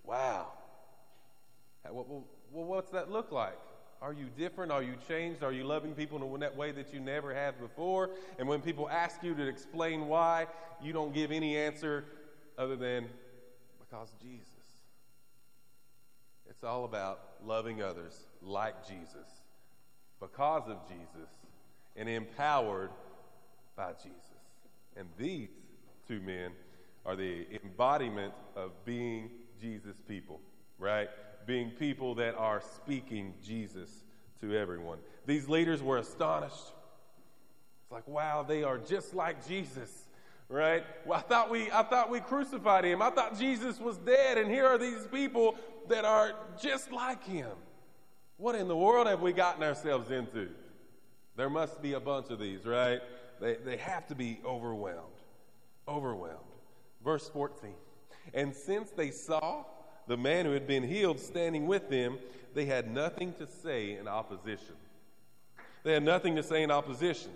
Wow. 0.04 0.48
Well, 1.90 2.24
what's 2.50 2.90
that 2.90 3.10
look 3.10 3.32
like? 3.32 3.58
Are 4.00 4.12
you 4.12 4.26
different? 4.36 4.72
Are 4.72 4.82
you 4.82 4.94
changed? 5.06 5.44
Are 5.44 5.52
you 5.52 5.64
loving 5.64 5.94
people 5.94 6.22
in 6.34 6.40
that 6.40 6.56
way 6.56 6.72
that 6.72 6.92
you 6.92 7.00
never 7.00 7.32
have 7.32 7.60
before? 7.60 8.10
And 8.38 8.48
when 8.48 8.60
people 8.60 8.90
ask 8.90 9.22
you 9.22 9.34
to 9.34 9.46
explain 9.46 10.08
why, 10.08 10.48
you 10.82 10.92
don't 10.92 11.14
give 11.14 11.30
any 11.30 11.56
answer 11.56 12.04
other 12.58 12.76
than 12.76 13.08
because 13.78 14.12
Jesus. 14.20 14.48
It's 16.50 16.64
all 16.64 16.84
about 16.84 17.20
loving 17.44 17.82
others 17.82 18.18
like 18.42 18.86
Jesus, 18.86 19.28
because 20.20 20.68
of 20.68 20.78
Jesus, 20.88 21.30
and 21.96 22.08
empowered 22.08 22.90
by 23.76 23.92
Jesus. 23.92 24.31
And 24.96 25.08
these 25.18 25.48
two 26.06 26.20
men 26.20 26.52
are 27.04 27.16
the 27.16 27.46
embodiment 27.64 28.34
of 28.56 28.72
being 28.84 29.30
Jesus 29.60 29.96
people, 30.06 30.40
right? 30.78 31.08
being 31.46 31.70
people 31.70 32.14
that 32.16 32.34
are 32.36 32.62
speaking 32.76 33.34
Jesus 33.44 34.04
to 34.40 34.56
everyone. 34.56 34.98
These 35.26 35.48
leaders 35.48 35.82
were 35.82 35.98
astonished. 35.98 36.72
It's 37.82 37.92
like, 37.92 38.06
wow, 38.06 38.44
they 38.46 38.62
are 38.62 38.78
just 38.78 39.14
like 39.14 39.46
Jesus, 39.46 40.04
right? 40.48 40.84
Well, 41.04 41.18
I 41.18 41.22
thought 41.22 41.50
we, 41.50 41.70
I 41.70 41.82
thought 41.82 42.10
we 42.10 42.20
crucified 42.20 42.84
him. 42.84 43.02
I 43.02 43.10
thought 43.10 43.38
Jesus 43.38 43.78
was 43.78 43.98
dead, 43.98 44.38
and 44.38 44.50
here 44.50 44.66
are 44.66 44.78
these 44.78 45.06
people 45.12 45.56
that 45.88 46.04
are 46.04 46.32
just 46.60 46.92
like 46.92 47.24
him. 47.24 47.50
What 48.36 48.54
in 48.54 48.68
the 48.68 48.76
world 48.76 49.06
have 49.06 49.20
we 49.20 49.32
gotten 49.32 49.62
ourselves 49.62 50.10
into? 50.10 50.48
There 51.36 51.50
must 51.50 51.80
be 51.80 51.94
a 51.94 52.00
bunch 52.00 52.30
of 52.30 52.38
these, 52.38 52.66
right? 52.66 53.00
They, 53.42 53.56
they 53.56 53.76
have 53.78 54.06
to 54.06 54.14
be 54.14 54.38
overwhelmed. 54.46 55.18
Overwhelmed. 55.88 56.38
Verse 57.04 57.28
14. 57.28 57.72
And 58.32 58.54
since 58.54 58.92
they 58.92 59.10
saw 59.10 59.64
the 60.06 60.16
man 60.16 60.46
who 60.46 60.52
had 60.52 60.68
been 60.68 60.84
healed 60.84 61.18
standing 61.18 61.66
with 61.66 61.90
them, 61.90 62.18
they 62.54 62.66
had 62.66 62.88
nothing 62.88 63.34
to 63.34 63.48
say 63.48 63.96
in 63.96 64.06
opposition. 64.06 64.76
They 65.82 65.92
had 65.92 66.04
nothing 66.04 66.36
to 66.36 66.42
say 66.44 66.62
in 66.62 66.70
opposition. 66.70 67.32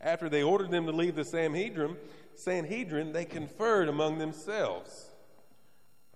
After 0.00 0.28
they 0.28 0.42
ordered 0.42 0.72
them 0.72 0.86
to 0.86 0.92
leave 0.92 1.14
the 1.14 1.24
Sanhedrin, 1.24 1.96
Sanhedrin, 2.34 3.12
they 3.12 3.24
conferred 3.24 3.88
among 3.88 4.18
themselves. 4.18 5.10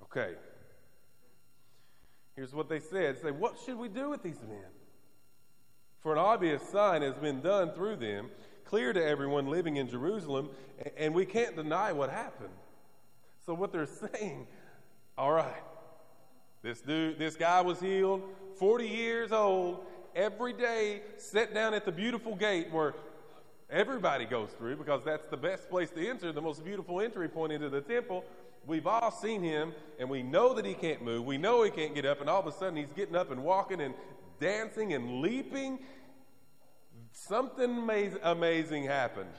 Okay. 0.02 0.34
Here's 2.34 2.52
what 2.52 2.68
they 2.68 2.80
said. 2.80 3.22
Say, 3.22 3.30
what 3.30 3.56
should 3.64 3.78
we 3.78 3.88
do 3.88 4.10
with 4.10 4.24
these 4.24 4.40
men? 4.48 4.66
For 6.00 6.12
an 6.12 6.18
obvious 6.18 6.62
sign 6.70 7.02
has 7.02 7.14
been 7.14 7.40
done 7.40 7.70
through 7.70 7.96
them, 7.96 8.30
clear 8.68 8.92
to 8.92 9.02
everyone 9.02 9.46
living 9.46 9.76
in 9.76 9.88
Jerusalem, 9.88 10.50
and 10.98 11.14
we 11.14 11.24
can't 11.24 11.56
deny 11.56 11.90
what 11.90 12.10
happened. 12.10 12.52
So 13.46 13.54
what 13.54 13.72
they're 13.72 13.86
saying, 14.14 14.46
all 15.16 15.32
right, 15.32 15.62
this 16.62 16.82
dude, 16.82 17.18
this 17.18 17.34
guy 17.34 17.62
was 17.62 17.80
healed, 17.80 18.22
40 18.58 18.86
years 18.86 19.32
old, 19.32 19.86
every 20.14 20.52
day 20.52 21.00
sat 21.16 21.54
down 21.54 21.72
at 21.72 21.86
the 21.86 21.92
beautiful 21.92 22.36
gate 22.36 22.70
where 22.70 22.94
everybody 23.70 24.26
goes 24.26 24.50
through 24.58 24.76
because 24.76 25.02
that's 25.02 25.26
the 25.28 25.36
best 25.36 25.70
place 25.70 25.90
to 25.90 26.06
enter, 26.06 26.30
the 26.30 26.42
most 26.42 26.62
beautiful 26.62 27.00
entry 27.00 27.28
point 27.28 27.52
into 27.52 27.70
the 27.70 27.80
temple. 27.80 28.22
We've 28.66 28.86
all 28.86 29.10
seen 29.10 29.42
him 29.42 29.72
and 29.98 30.10
we 30.10 30.22
know 30.22 30.52
that 30.52 30.66
he 30.66 30.74
can't 30.74 31.02
move. 31.02 31.24
We 31.24 31.38
know 31.38 31.62
he 31.62 31.70
can't 31.70 31.94
get 31.94 32.04
up, 32.04 32.20
and 32.20 32.28
all 32.28 32.40
of 32.40 32.46
a 32.46 32.52
sudden 32.52 32.76
he's 32.76 32.92
getting 32.92 33.16
up 33.16 33.30
and 33.30 33.42
walking 33.42 33.80
and 33.80 33.94
dancing 34.40 34.92
and 34.92 35.20
leaping. 35.20 35.78
Something 37.26 37.88
amazing 38.22 38.84
happened. 38.84 39.30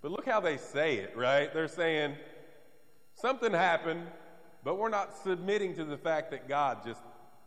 But 0.00 0.12
look 0.12 0.26
how 0.26 0.40
they 0.40 0.58
say 0.58 0.96
it, 0.96 1.16
right? 1.16 1.52
They're 1.52 1.66
saying, 1.68 2.14
Something 3.14 3.52
happened, 3.52 4.06
but 4.62 4.76
we're 4.78 4.90
not 4.90 5.16
submitting 5.24 5.74
to 5.76 5.84
the 5.84 5.96
fact 5.96 6.30
that 6.30 6.48
God 6.48 6.84
just 6.84 7.00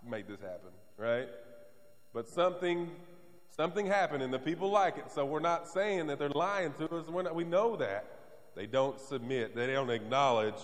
made 0.07 0.27
this 0.27 0.41
happen, 0.41 0.71
right? 0.97 1.27
But 2.13 2.27
something 2.27 2.89
something 3.55 3.85
happened 3.85 4.23
and 4.23 4.33
the 4.33 4.39
people 4.39 4.69
like 4.69 4.97
it. 4.97 5.12
So 5.12 5.25
we're 5.25 5.39
not 5.39 5.67
saying 5.67 6.07
that 6.07 6.17
they're 6.17 6.29
lying 6.29 6.73
to 6.73 6.85
us. 6.95 7.05
Not, 7.07 7.35
we 7.35 7.43
know 7.43 7.75
that. 7.77 8.05
They 8.55 8.65
don't 8.65 8.99
submit. 8.99 9.55
They 9.55 9.67
don't 9.67 9.91
acknowledge 9.91 10.62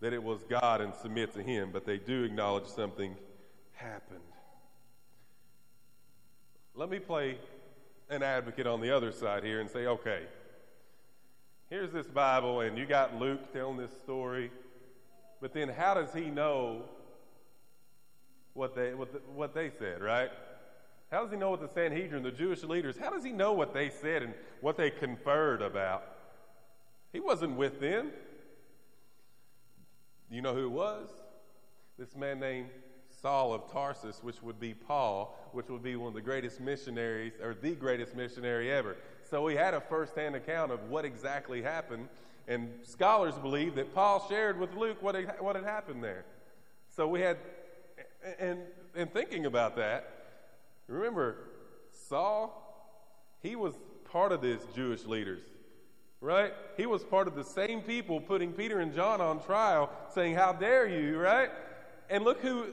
that 0.00 0.12
it 0.12 0.22
was 0.22 0.42
God 0.44 0.80
and 0.80 0.94
submit 0.94 1.34
to 1.34 1.42
Him, 1.42 1.70
but 1.72 1.84
they 1.84 1.98
do 1.98 2.24
acknowledge 2.24 2.66
something 2.66 3.14
happened. 3.72 4.20
Let 6.74 6.88
me 6.88 6.98
play 6.98 7.38
an 8.08 8.22
advocate 8.22 8.66
on 8.66 8.80
the 8.80 8.94
other 8.94 9.12
side 9.12 9.44
here 9.44 9.60
and 9.60 9.68
say, 9.68 9.86
okay, 9.86 10.22
here's 11.68 11.92
this 11.92 12.06
Bible, 12.06 12.60
and 12.60 12.78
you 12.78 12.86
got 12.86 13.18
Luke 13.18 13.52
telling 13.52 13.76
this 13.76 13.92
story. 14.02 14.50
But 15.40 15.52
then 15.52 15.68
how 15.68 15.94
does 15.94 16.14
he 16.14 16.30
know 16.30 16.82
what 18.54 18.74
they, 18.74 18.94
what, 18.94 19.12
the, 19.12 19.18
what 19.34 19.54
they 19.54 19.70
said, 19.70 20.00
right? 20.00 20.30
How 21.10 21.22
does 21.22 21.30
he 21.30 21.36
know 21.36 21.50
what 21.50 21.60
the 21.60 21.68
Sanhedrin, 21.68 22.22
the 22.22 22.30
Jewish 22.30 22.62
leaders, 22.62 22.96
how 22.96 23.10
does 23.10 23.22
he 23.24 23.32
know 23.32 23.52
what 23.52 23.74
they 23.74 23.90
said 23.90 24.22
and 24.22 24.32
what 24.62 24.78
they 24.78 24.90
conferred 24.90 25.60
about? 25.60 26.04
He 27.12 27.20
wasn't 27.20 27.56
with 27.56 27.80
them. 27.80 28.12
You 30.30 30.40
know 30.40 30.54
who 30.54 30.64
it 30.64 30.70
was? 30.70 31.10
This 31.98 32.16
man 32.16 32.40
named 32.40 32.70
Saul 33.22 33.54
of 33.54 33.70
Tarsus, 33.70 34.18
which 34.22 34.42
would 34.42 34.58
be 34.58 34.74
Paul, 34.74 35.38
which 35.52 35.68
would 35.68 35.82
be 35.82 35.94
one 35.94 36.08
of 36.08 36.14
the 36.14 36.20
greatest 36.20 36.60
missionaries, 36.60 37.32
or 37.40 37.54
the 37.54 37.76
greatest 37.76 38.16
missionary 38.16 38.70
ever. 38.72 38.96
So 39.30 39.46
he 39.46 39.54
had 39.54 39.74
a 39.74 39.80
first 39.80 40.16
hand 40.16 40.34
account 40.34 40.72
of 40.72 40.90
what 40.90 41.04
exactly 41.04 41.62
happened. 41.62 42.08
And 42.48 42.68
scholars 42.82 43.34
believe 43.34 43.76
that 43.76 43.94
Paul 43.94 44.26
shared 44.28 44.58
with 44.58 44.74
Luke 44.74 45.00
what 45.00 45.14
had, 45.14 45.40
what 45.40 45.54
had 45.54 45.64
happened 45.64 46.02
there. 46.02 46.24
So 46.90 47.06
we 47.06 47.20
had, 47.20 47.38
and, 48.40 48.58
and 48.96 49.12
thinking 49.12 49.46
about 49.46 49.76
that, 49.76 50.10
remember, 50.88 51.36
Saul, 51.92 52.58
he 53.40 53.54
was 53.54 53.74
part 54.10 54.32
of 54.32 54.42
these 54.42 54.58
Jewish 54.74 55.04
leaders, 55.04 55.40
right? 56.20 56.52
He 56.76 56.86
was 56.86 57.04
part 57.04 57.28
of 57.28 57.36
the 57.36 57.44
same 57.44 57.82
people 57.82 58.20
putting 58.20 58.52
Peter 58.52 58.80
and 58.80 58.92
John 58.92 59.20
on 59.20 59.40
trial, 59.42 59.90
saying, 60.12 60.34
How 60.34 60.52
dare 60.52 60.88
you, 60.88 61.18
right? 61.18 61.50
And 62.10 62.24
look 62.24 62.40
who 62.40 62.66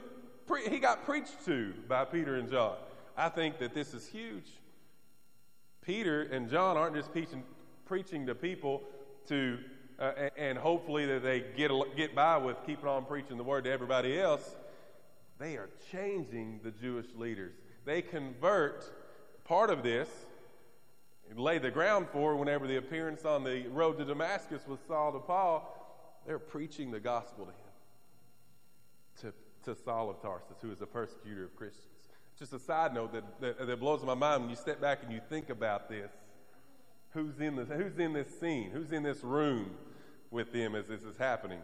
pre- 0.50 0.68
he 0.68 0.78
got 0.78 1.04
preached 1.04 1.44
to 1.46 1.72
by 1.88 2.04
Peter 2.04 2.36
and 2.36 2.50
John. 2.50 2.74
I 3.16 3.28
think 3.28 3.58
that 3.58 3.72
this 3.72 3.94
is 3.94 4.06
huge. 4.06 4.48
Peter 5.82 6.22
and 6.22 6.50
John 6.50 6.76
aren't 6.76 6.96
just 6.96 7.12
preaching, 7.12 7.42
preaching 7.86 8.26
to 8.26 8.34
people 8.34 8.82
to, 9.28 9.58
uh, 9.98 10.12
and 10.36 10.58
hopefully 10.58 11.06
that 11.06 11.22
they 11.22 11.44
get, 11.56 11.70
get 11.96 12.14
by 12.14 12.36
with 12.36 12.56
keeping 12.66 12.88
on 12.88 13.04
preaching 13.04 13.36
the 13.36 13.44
word 13.44 13.64
to 13.64 13.70
everybody 13.70 14.18
else, 14.18 14.56
they 15.38 15.56
are 15.56 15.70
changing 15.92 16.60
the 16.64 16.70
Jewish 16.70 17.06
leaders. 17.16 17.54
They 17.84 18.02
convert 18.02 18.84
part 19.44 19.70
of 19.70 19.82
this, 19.82 20.08
and 21.30 21.38
lay 21.38 21.58
the 21.58 21.70
ground 21.70 22.08
for 22.12 22.34
whenever 22.34 22.66
the 22.66 22.76
appearance 22.76 23.24
on 23.24 23.44
the 23.44 23.66
road 23.68 23.98
to 23.98 24.04
Damascus 24.04 24.62
was 24.66 24.80
Saul 24.88 25.12
to 25.12 25.20
Paul, 25.20 25.76
they're 26.26 26.40
preaching 26.40 26.90
the 26.90 27.00
gospel 27.00 27.46
to 27.46 27.52
him, 27.52 27.69
to, 29.64 29.74
Saul 29.74 30.10
of 30.10 30.20
Tarsus, 30.22 30.56
who 30.60 30.70
is 30.70 30.80
a 30.80 30.86
persecutor 30.86 31.44
of 31.44 31.56
Christians. 31.56 31.86
Just 32.38 32.52
a 32.52 32.58
side 32.58 32.94
note 32.94 33.12
that, 33.12 33.40
that, 33.40 33.66
that 33.66 33.80
blows 33.80 34.02
my 34.02 34.14
mind 34.14 34.42
when 34.42 34.50
you 34.50 34.56
step 34.56 34.80
back 34.80 35.00
and 35.02 35.12
you 35.12 35.20
think 35.28 35.50
about 35.50 35.88
this 35.88 36.10
who's 37.10 37.40
in 37.40 37.56
this, 37.56 37.68
who's 37.68 37.98
in 37.98 38.12
this 38.12 38.28
scene, 38.40 38.70
who's 38.70 38.92
in 38.92 39.02
this 39.02 39.22
room 39.22 39.70
with 40.30 40.52
them 40.52 40.74
as 40.74 40.86
this 40.86 41.02
is 41.02 41.16
happening. 41.18 41.60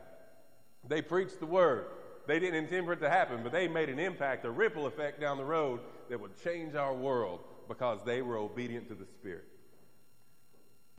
They 0.86 1.02
preached 1.02 1.40
the 1.40 1.46
word. 1.46 1.86
They 2.26 2.40
didn't 2.40 2.64
intend 2.64 2.86
for 2.86 2.92
it 2.92 3.00
to 3.00 3.10
happen, 3.10 3.40
but 3.42 3.52
they 3.52 3.68
made 3.68 3.88
an 3.88 3.98
impact, 3.98 4.44
a 4.44 4.50
ripple 4.50 4.86
effect 4.86 5.20
down 5.20 5.38
the 5.38 5.44
road 5.44 5.80
that 6.08 6.20
would 6.20 6.42
change 6.42 6.74
our 6.74 6.92
world 6.92 7.40
because 7.68 8.00
they 8.04 8.22
were 8.22 8.36
obedient 8.36 8.88
to 8.88 8.94
the 8.94 9.06
Spirit. 9.06 9.44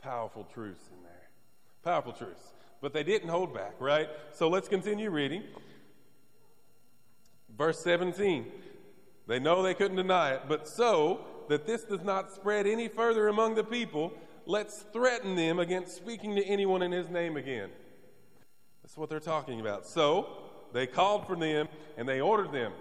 Powerful 0.01 0.45
truths 0.53 0.89
in 0.95 1.03
there. 1.03 1.29
Powerful 1.83 2.13
truths. 2.13 2.53
But 2.79 2.93
they 2.93 3.03
didn't 3.03 3.29
hold 3.29 3.53
back, 3.53 3.73
right? 3.79 4.07
So 4.31 4.47
let's 4.47 4.69
continue 4.69 5.09
reading. 5.09 5.43
Verse 7.57 7.79
17. 7.79 8.45
They 9.27 9.39
know 9.39 9.61
they 9.61 9.73
couldn't 9.73 9.97
deny 9.97 10.31
it, 10.31 10.43
but 10.47 10.67
so 10.67 11.25
that 11.49 11.65
this 11.65 11.83
does 11.83 12.03
not 12.03 12.31
spread 12.31 12.67
any 12.67 12.87
further 12.87 13.27
among 13.27 13.55
the 13.55 13.63
people, 13.63 14.13
let's 14.45 14.85
threaten 14.93 15.35
them 15.35 15.59
against 15.59 15.95
speaking 15.95 16.35
to 16.35 16.43
anyone 16.45 16.81
in 16.81 16.91
his 16.91 17.09
name 17.09 17.35
again. 17.35 17.69
That's 18.83 18.97
what 18.97 19.09
they're 19.09 19.19
talking 19.19 19.59
about. 19.59 19.85
So 19.85 20.27
they 20.73 20.87
called 20.87 21.27
for 21.27 21.35
them 21.35 21.67
and 21.97 22.07
they 22.07 22.21
ordered 22.21 22.51
them 22.51 22.73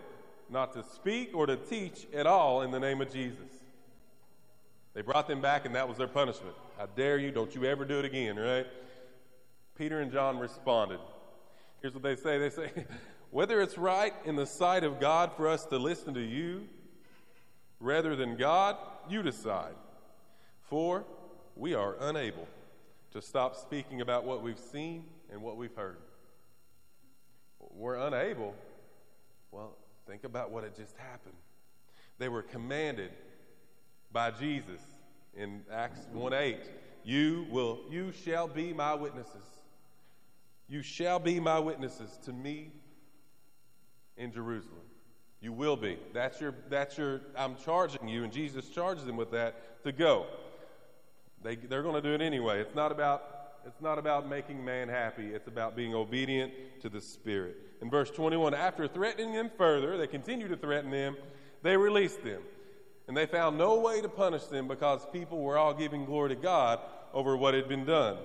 not 0.48 0.72
to 0.74 0.84
speak 0.94 1.30
or 1.34 1.46
to 1.46 1.56
teach 1.56 2.06
at 2.14 2.26
all 2.26 2.62
in 2.62 2.70
the 2.70 2.78
name 2.78 3.00
of 3.00 3.12
Jesus. 3.12 3.48
They 4.94 5.02
brought 5.02 5.28
them 5.28 5.42
back, 5.42 5.66
and 5.66 5.74
that 5.74 5.86
was 5.86 5.98
their 5.98 6.08
punishment. 6.08 6.54
I 6.80 6.86
dare 6.96 7.18
you, 7.18 7.30
don't 7.30 7.54
you 7.54 7.64
ever 7.64 7.84
do 7.84 7.98
it 7.98 8.04
again, 8.04 8.36
right? 8.36 8.66
Peter 9.76 10.00
and 10.00 10.10
John 10.10 10.38
responded. 10.38 11.00
Here's 11.82 11.92
what 11.92 12.02
they 12.02 12.16
say 12.16 12.38
they 12.38 12.50
say, 12.50 12.70
Whether 13.36 13.60
it's 13.60 13.76
right 13.76 14.14
in 14.24 14.34
the 14.34 14.46
sight 14.46 14.82
of 14.82 14.98
God 14.98 15.30
for 15.36 15.46
us 15.46 15.66
to 15.66 15.76
listen 15.76 16.14
to 16.14 16.22
you 16.22 16.66
rather 17.80 18.16
than 18.16 18.34
God, 18.34 18.78
you 19.10 19.22
decide. 19.22 19.74
For 20.70 21.04
we 21.54 21.74
are 21.74 21.96
unable 22.00 22.48
to 23.10 23.20
stop 23.20 23.54
speaking 23.54 24.00
about 24.00 24.24
what 24.24 24.42
we've 24.42 24.58
seen 24.58 25.04
and 25.30 25.42
what 25.42 25.58
we've 25.58 25.74
heard. 25.74 25.98
We're 27.60 27.96
unable. 27.96 28.54
Well, 29.50 29.76
think 30.08 30.24
about 30.24 30.50
what 30.50 30.64
had 30.64 30.74
just 30.74 30.96
happened. 30.96 31.36
They 32.16 32.30
were 32.30 32.40
commanded 32.40 33.10
by 34.12 34.30
Jesus 34.30 34.80
in 35.36 35.60
Acts 35.70 36.00
1 36.14 36.32
8. 36.32 36.56
You 37.04 37.46
will, 37.50 37.80
you 37.90 38.12
shall 38.24 38.48
be 38.48 38.72
my 38.72 38.94
witnesses. 38.94 39.46
You 40.68 40.80
shall 40.80 41.18
be 41.18 41.38
my 41.38 41.58
witnesses 41.58 42.18
to 42.24 42.32
me 42.32 42.70
in 44.16 44.32
Jerusalem. 44.32 44.80
You 45.40 45.52
will 45.52 45.76
be. 45.76 45.98
That's 46.12 46.40
your, 46.40 46.54
that's 46.68 46.96
your, 46.96 47.20
I'm 47.36 47.56
charging 47.56 48.08
you, 48.08 48.24
and 48.24 48.32
Jesus 48.32 48.68
charges 48.68 49.04
them 49.04 49.16
with 49.16 49.30
that 49.32 49.84
to 49.84 49.92
go. 49.92 50.26
They, 51.42 51.56
they're 51.56 51.82
going 51.82 51.94
to 51.94 52.02
do 52.02 52.14
it 52.14 52.20
anyway. 52.20 52.60
It's 52.60 52.74
not 52.74 52.90
about, 52.90 53.22
it's 53.66 53.80
not 53.80 53.98
about 53.98 54.28
making 54.28 54.64
man 54.64 54.88
happy. 54.88 55.26
It's 55.26 55.46
about 55.46 55.76
being 55.76 55.94
obedient 55.94 56.52
to 56.80 56.88
the 56.88 57.00
Spirit. 57.00 57.56
In 57.82 57.90
verse 57.90 58.10
21, 58.10 58.54
after 58.54 58.88
threatening 58.88 59.32
them 59.32 59.50
further, 59.56 59.98
they 59.98 60.06
continue 60.06 60.48
to 60.48 60.56
threaten 60.56 60.90
them, 60.90 61.16
they 61.62 61.76
released 61.76 62.24
them. 62.24 62.42
And 63.06 63.16
they 63.16 63.26
found 63.26 63.56
no 63.56 63.78
way 63.78 64.00
to 64.00 64.08
punish 64.08 64.44
them 64.44 64.66
because 64.66 65.06
people 65.12 65.42
were 65.42 65.58
all 65.58 65.74
giving 65.74 66.04
glory 66.06 66.30
to 66.30 66.34
God 66.34 66.80
over 67.12 67.36
what 67.36 67.54
had 67.54 67.68
been 67.68 67.84
done. 67.84 68.16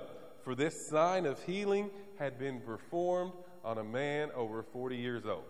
For 0.43 0.55
this 0.55 0.87
sign 0.87 1.25
of 1.25 1.41
healing 1.43 1.91
had 2.17 2.39
been 2.39 2.61
performed 2.61 3.33
on 3.63 3.77
a 3.77 3.83
man 3.83 4.31
over 4.35 4.63
40 4.63 4.97
years 4.97 5.25
old. 5.25 5.43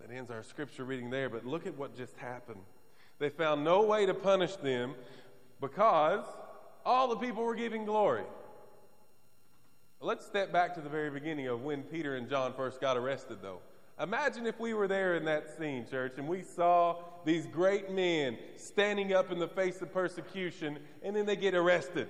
That 0.00 0.14
ends 0.14 0.30
our 0.30 0.42
scripture 0.42 0.84
reading 0.84 1.10
there, 1.10 1.28
but 1.28 1.44
look 1.44 1.66
at 1.66 1.76
what 1.76 1.96
just 1.96 2.16
happened. 2.16 2.60
They 3.18 3.30
found 3.30 3.64
no 3.64 3.82
way 3.82 4.06
to 4.06 4.14
punish 4.14 4.54
them 4.56 4.94
because 5.60 6.24
all 6.84 7.08
the 7.08 7.16
people 7.16 7.42
were 7.42 7.56
giving 7.56 7.84
glory. 7.84 8.22
Let's 10.00 10.24
step 10.24 10.52
back 10.52 10.74
to 10.76 10.80
the 10.80 10.88
very 10.88 11.10
beginning 11.10 11.48
of 11.48 11.62
when 11.62 11.82
Peter 11.82 12.16
and 12.16 12.28
John 12.30 12.54
first 12.54 12.80
got 12.80 12.96
arrested, 12.96 13.38
though. 13.42 13.58
Imagine 14.00 14.46
if 14.46 14.60
we 14.60 14.74
were 14.74 14.86
there 14.86 15.16
in 15.16 15.24
that 15.24 15.58
scene, 15.58 15.84
church, 15.90 16.14
and 16.18 16.28
we 16.28 16.42
saw 16.42 16.96
these 17.24 17.46
great 17.46 17.90
men 17.90 18.38
standing 18.56 19.12
up 19.12 19.32
in 19.32 19.40
the 19.40 19.48
face 19.48 19.82
of 19.82 19.92
persecution, 19.92 20.78
and 21.02 21.16
then 21.16 21.26
they 21.26 21.34
get 21.34 21.54
arrested. 21.56 22.08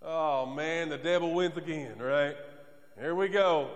Oh 0.00 0.46
man, 0.46 0.88
the 0.88 0.98
devil 0.98 1.34
wins 1.34 1.56
again, 1.56 1.98
right? 1.98 2.36
Here 2.96 3.16
we 3.16 3.28
go. 3.28 3.70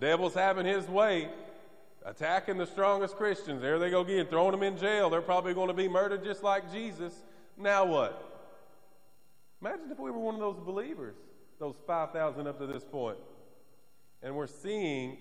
Devil's 0.00 0.34
having 0.34 0.66
his 0.66 0.86
way, 0.86 1.30
attacking 2.06 2.56
the 2.56 2.66
strongest 2.66 3.16
Christians. 3.16 3.60
There 3.60 3.78
they 3.78 3.90
go 3.90 4.00
again, 4.00 4.26
throwing 4.26 4.52
them 4.52 4.62
in 4.62 4.78
jail. 4.78 5.10
They're 5.10 5.20
probably 5.20 5.52
going 5.52 5.68
to 5.68 5.74
be 5.74 5.88
murdered 5.88 6.24
just 6.24 6.42
like 6.42 6.72
Jesus. 6.72 7.12
Now 7.58 7.84
what? 7.84 8.22
Imagine 9.60 9.90
if 9.90 9.98
we 9.98 10.10
were 10.10 10.20
one 10.20 10.34
of 10.34 10.40
those 10.40 10.58
believers, 10.64 11.16
those 11.58 11.74
5,000 11.86 12.46
up 12.46 12.58
to 12.58 12.66
this 12.66 12.84
point, 12.84 13.18
and 14.22 14.34
we're 14.36 14.46
seeing 14.46 15.16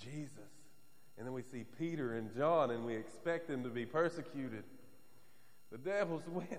Jesus. 0.00 0.30
And 1.18 1.26
then 1.26 1.34
we 1.34 1.42
see 1.42 1.64
Peter 1.78 2.16
and 2.16 2.34
John, 2.34 2.70
and 2.70 2.86
we 2.86 2.94
expect 2.94 3.46
them 3.46 3.62
to 3.62 3.68
be 3.68 3.84
persecuted. 3.84 4.64
The 5.70 5.76
devil's 5.76 6.22
winning. 6.28 6.58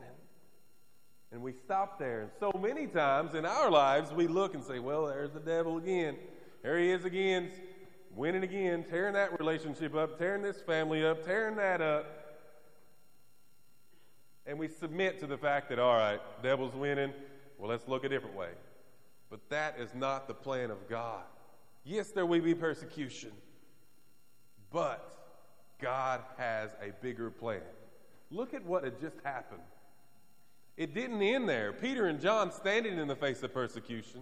And 1.31 1.41
we 1.41 1.53
stop 1.53 1.97
there. 1.97 2.21
And 2.21 2.31
so 2.39 2.51
many 2.61 2.87
times 2.87 3.33
in 3.33 3.45
our 3.45 3.71
lives, 3.71 4.11
we 4.11 4.27
look 4.27 4.53
and 4.53 4.63
say, 4.63 4.79
well, 4.79 5.07
there's 5.07 5.31
the 5.31 5.39
devil 5.39 5.77
again. 5.77 6.17
There 6.61 6.77
he 6.77 6.91
is 6.91 7.05
again, 7.05 7.49
winning 8.15 8.43
again, 8.43 8.83
tearing 8.89 9.13
that 9.13 9.37
relationship 9.39 9.95
up, 9.95 10.17
tearing 10.17 10.41
this 10.41 10.61
family 10.61 11.05
up, 11.05 11.25
tearing 11.25 11.55
that 11.55 11.81
up. 11.81 12.05
And 14.45 14.57
we 14.57 14.67
submit 14.67 15.19
to 15.19 15.27
the 15.27 15.37
fact 15.37 15.69
that, 15.69 15.79
all 15.79 15.95
right, 15.95 16.19
devil's 16.41 16.73
winning. 16.75 17.13
Well, 17.57 17.69
let's 17.69 17.87
look 17.87 18.03
a 18.03 18.09
different 18.09 18.35
way. 18.35 18.49
But 19.29 19.39
that 19.49 19.79
is 19.79 19.93
not 19.93 20.27
the 20.27 20.33
plan 20.33 20.71
of 20.71 20.89
God. 20.89 21.23
Yes, 21.83 22.11
there 22.11 22.25
will 22.25 22.41
be 22.41 22.53
persecution, 22.53 23.31
but 24.71 25.13
God 25.79 26.21
has 26.37 26.71
a 26.81 26.91
bigger 27.01 27.31
plan. 27.31 27.61
Look 28.29 28.53
at 28.53 28.63
what 28.65 28.83
had 28.83 28.99
just 28.99 29.17
happened. 29.23 29.61
It 30.77 30.93
didn't 30.93 31.21
end 31.21 31.49
there. 31.49 31.73
Peter 31.73 32.07
and 32.07 32.19
John 32.19 32.51
standing 32.51 32.97
in 32.97 33.07
the 33.07 33.15
face 33.15 33.41
of 33.43 33.53
persecution 33.53 34.21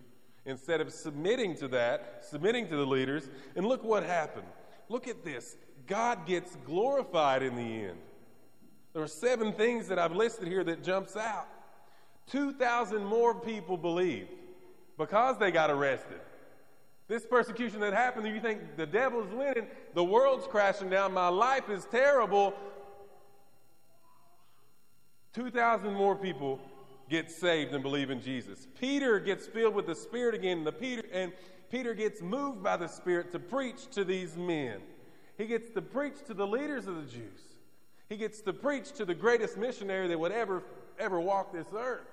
instead 0.50 0.82
of 0.82 0.92
submitting 0.92 1.56
to 1.58 1.68
that, 1.70 2.26
submitting 2.30 2.68
to 2.68 2.76
the 2.76 2.86
leaders, 2.86 3.30
and 3.56 3.66
look 3.66 3.84
what 3.84 4.04
happened. 4.04 4.48
Look 4.90 5.08
at 5.08 5.24
this. 5.24 5.56
God 5.88 6.26
gets 6.26 6.56
glorified 6.66 7.44
in 7.44 7.56
the 7.56 7.62
end. 7.62 7.98
There 8.94 9.04
are 9.04 9.08
seven 9.08 9.54
things 9.54 9.88
that 9.88 10.00
I've 10.00 10.16
listed 10.16 10.48
here 10.48 10.64
that 10.64 10.84
jumps 10.84 11.16
out. 11.16 11.48
2,000 12.32 13.04
more 13.04 13.34
people 13.34 13.78
believed 13.78 14.30
because 14.98 15.38
they 15.38 15.52
got 15.52 15.70
arrested. 15.70 16.20
This 17.08 17.26
persecution 17.26 17.80
that 17.80 17.94
happened, 17.94 18.28
you 18.28 18.40
think 18.40 18.78
the 18.78 18.86
devil's 18.86 19.34
winning, 19.34 19.68
the 19.96 20.04
world's 20.04 20.46
crashing 20.46 20.90
down, 20.90 21.12
my 21.14 21.28
life 21.28 21.70
is 21.70 21.86
terrible. 21.86 22.54
2,000 25.34 25.94
more 25.94 26.16
people 26.16 26.60
get 27.10 27.32
saved 27.32 27.74
and 27.74 27.84
believe 27.84 28.10
in 28.10 28.22
Jesus. 28.22 28.68
Peter 28.80 29.20
gets 29.20 29.48
filled 29.48 29.74
with 29.74 29.88
the 29.88 29.96
Spirit 29.96 30.36
again, 30.36 30.64
the 30.64 30.72
Peter, 30.72 31.04
and 31.12 31.32
Peter 31.70 31.94
gets 31.94 32.22
moved 32.22 32.64
by 32.64 32.78
the 32.78 32.88
Spirit 32.88 33.32
to 33.32 33.40
preach 33.40 33.88
to 33.92 34.04
these 34.04 34.38
men. 34.38 34.80
He 35.38 35.46
gets 35.46 35.70
to 35.72 35.82
preach 35.82 36.24
to 36.28 36.34
the 36.34 36.46
leaders 36.46 36.88
of 36.88 36.96
the 36.96 37.12
Jews. 37.12 37.42
He 38.10 38.18
gets 38.18 38.42
to 38.42 38.54
preach 38.54 38.92
to 38.94 39.06
the 39.06 39.14
greatest 39.14 39.58
missionary 39.58 40.08
that 40.08 40.20
would 40.20 40.32
ever, 40.32 40.64
ever 40.98 41.20
walk 41.20 41.54
this 41.54 41.68
earth 41.78 42.08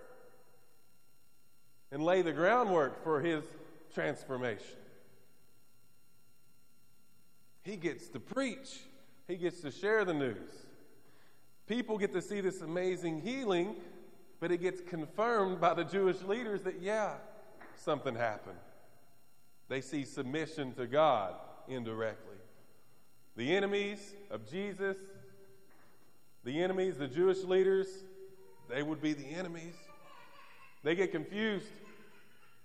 and 1.91 2.03
lay 2.03 2.23
the 2.23 2.33
groundwork 2.33 3.03
for 3.03 3.21
his 3.21 3.45
transformation. 3.95 4.77
He 7.63 7.77
gets 7.77 8.09
to 8.09 8.21
preach, 8.21 8.81
he 9.27 9.37
gets 9.37 9.61
to 9.63 9.71
share 9.71 10.05
the 10.05 10.15
news. 10.15 10.67
People 11.67 11.99
get 11.99 12.13
to 12.13 12.23
see 12.23 12.41
this 12.41 12.61
amazing 12.61 13.23
healing, 13.23 13.75
but 14.47 14.53
it 14.53 14.63
gets 14.63 14.81
confirmed 14.81 15.61
by 15.61 15.75
the 15.75 15.83
Jewish 15.83 16.23
leaders 16.23 16.63
that, 16.63 16.81
yeah, 16.81 17.15
something 17.75 18.15
happened. 18.15 18.61
They 19.69 19.81
see 19.81 20.05
submission 20.05 20.73
to 20.75 20.87
God 20.87 21.35
indirectly. 21.67 22.37
The 23.37 23.57
enemies 23.57 23.99
of 24.31 24.49
Jesus, 24.49 24.97
the 26.45 26.63
enemies, 26.63 26.97
the 26.97 27.09
Jewish 27.09 27.43
leaders, 27.43 27.89
they 28.71 28.85
would 28.85 29.03
be 29.03 29.15
the 29.15 29.27
enemies. 29.27 29.75
They 30.85 30.95
get 30.95 31.11
confused 31.11 31.67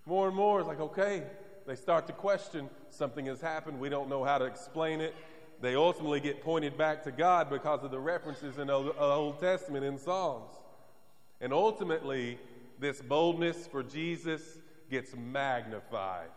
more 0.06 0.28
and 0.28 0.36
more. 0.36 0.60
It's 0.60 0.68
like, 0.68 0.82
okay, 0.82 1.24
they 1.66 1.74
start 1.74 2.06
to 2.06 2.14
question 2.14 2.70
something 2.92 3.26
has 3.26 3.42
happened. 3.42 3.80
We 3.80 3.90
don't 3.90 4.08
know 4.08 4.24
how 4.24 4.38
to 4.38 4.46
explain 4.46 5.02
it. 5.02 5.16
They 5.62 5.74
ultimately 5.74 6.20
get 6.20 6.44
pointed 6.44 6.78
back 6.78 7.04
to 7.06 7.12
God 7.12 7.50
because 7.50 7.84
of 7.84 7.90
the 7.90 8.00
references 8.00 8.60
in 8.60 8.68
the 8.68 8.74
Old 8.76 9.40
Testament 9.40 9.84
in 9.84 9.98
Psalms. 9.98 10.52
And 11.42 11.52
ultimately, 11.52 12.38
this 12.80 13.02
boldness 13.02 13.68
for 13.68 13.84
Jesus 13.84 14.60
gets 14.90 15.16
magnified 15.16 16.30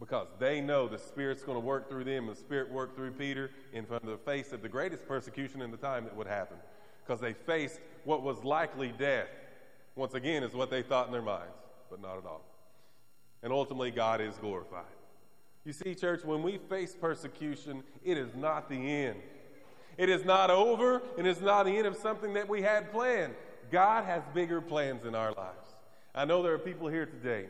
because 0.00 0.28
they 0.38 0.60
know 0.60 0.88
the 0.88 0.98
Spirit's 0.98 1.42
going 1.42 1.56
to 1.56 1.64
work 1.64 1.88
through 1.88 2.04
them. 2.04 2.26
The 2.26 2.34
Spirit 2.34 2.72
worked 2.72 2.96
through 2.96 3.12
Peter 3.12 3.50
in 3.72 3.84
front 3.84 4.02
of 4.02 4.10
the 4.10 4.16
face 4.16 4.52
of 4.52 4.62
the 4.62 4.68
greatest 4.68 5.06
persecution 5.06 5.62
in 5.62 5.70
the 5.70 5.76
time 5.76 6.04
that 6.04 6.16
would 6.16 6.26
happen 6.26 6.56
because 7.04 7.20
they 7.20 7.34
faced 7.34 7.80
what 8.04 8.22
was 8.22 8.42
likely 8.42 8.92
death. 8.98 9.28
Once 9.94 10.14
again, 10.14 10.42
is 10.42 10.54
what 10.54 10.70
they 10.70 10.82
thought 10.82 11.06
in 11.06 11.12
their 11.12 11.22
minds, 11.22 11.52
but 11.90 12.00
not 12.00 12.16
at 12.16 12.24
all. 12.24 12.42
And 13.42 13.52
ultimately, 13.52 13.90
God 13.90 14.20
is 14.20 14.34
glorified. 14.36 14.84
You 15.64 15.72
see, 15.72 15.94
church, 15.94 16.24
when 16.24 16.42
we 16.42 16.58
face 16.58 16.96
persecution, 16.98 17.82
it 18.02 18.16
is 18.16 18.34
not 18.34 18.68
the 18.68 18.74
end. 18.74 19.20
It 19.98 20.08
is 20.08 20.24
not 20.24 20.50
over, 20.50 21.02
and 21.18 21.26
it's 21.26 21.40
not 21.40 21.66
the 21.66 21.76
end 21.76 21.86
of 21.86 21.96
something 21.96 22.32
that 22.34 22.48
we 22.48 22.62
had 22.62 22.90
planned. 22.90 23.34
God 23.72 24.04
has 24.04 24.22
bigger 24.34 24.60
plans 24.60 25.06
in 25.06 25.14
our 25.14 25.32
lives. 25.32 25.70
I 26.14 26.26
know 26.26 26.42
there 26.42 26.52
are 26.52 26.58
people 26.58 26.88
here 26.88 27.06
today, 27.06 27.46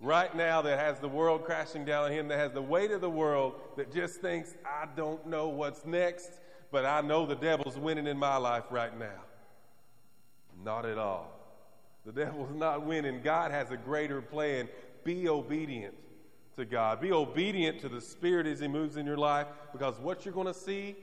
right 0.00 0.34
now, 0.34 0.62
that 0.62 0.78
has 0.78 0.98
the 0.98 1.08
world 1.08 1.44
crashing 1.44 1.84
down 1.84 2.04
on 2.04 2.12
him, 2.12 2.28
that 2.28 2.38
has 2.38 2.52
the 2.52 2.62
weight 2.62 2.90
of 2.90 3.02
the 3.02 3.10
world, 3.10 3.54
that 3.76 3.92
just 3.92 4.22
thinks, 4.22 4.54
I 4.64 4.86
don't 4.96 5.26
know 5.26 5.48
what's 5.48 5.84
next, 5.84 6.30
but 6.72 6.86
I 6.86 7.02
know 7.02 7.26
the 7.26 7.36
devil's 7.36 7.76
winning 7.76 8.06
in 8.06 8.16
my 8.16 8.38
life 8.38 8.64
right 8.70 8.98
now. 8.98 9.20
Not 10.64 10.86
at 10.86 10.96
all. 10.96 11.30
The 12.06 12.12
devil's 12.12 12.50
not 12.54 12.86
winning. 12.86 13.20
God 13.22 13.50
has 13.50 13.70
a 13.70 13.76
greater 13.76 14.22
plan. 14.22 14.70
Be 15.04 15.28
obedient 15.28 15.94
to 16.56 16.64
God. 16.64 16.98
Be 16.98 17.12
obedient 17.12 17.78
to 17.82 17.90
the 17.90 18.00
Spirit 18.00 18.46
as 18.46 18.60
He 18.60 18.68
moves 18.68 18.96
in 18.96 19.04
your 19.04 19.18
life 19.18 19.48
because 19.70 19.98
what 19.98 20.24
you're 20.24 20.32
going 20.32 20.46
to 20.46 20.54
see 20.54 20.96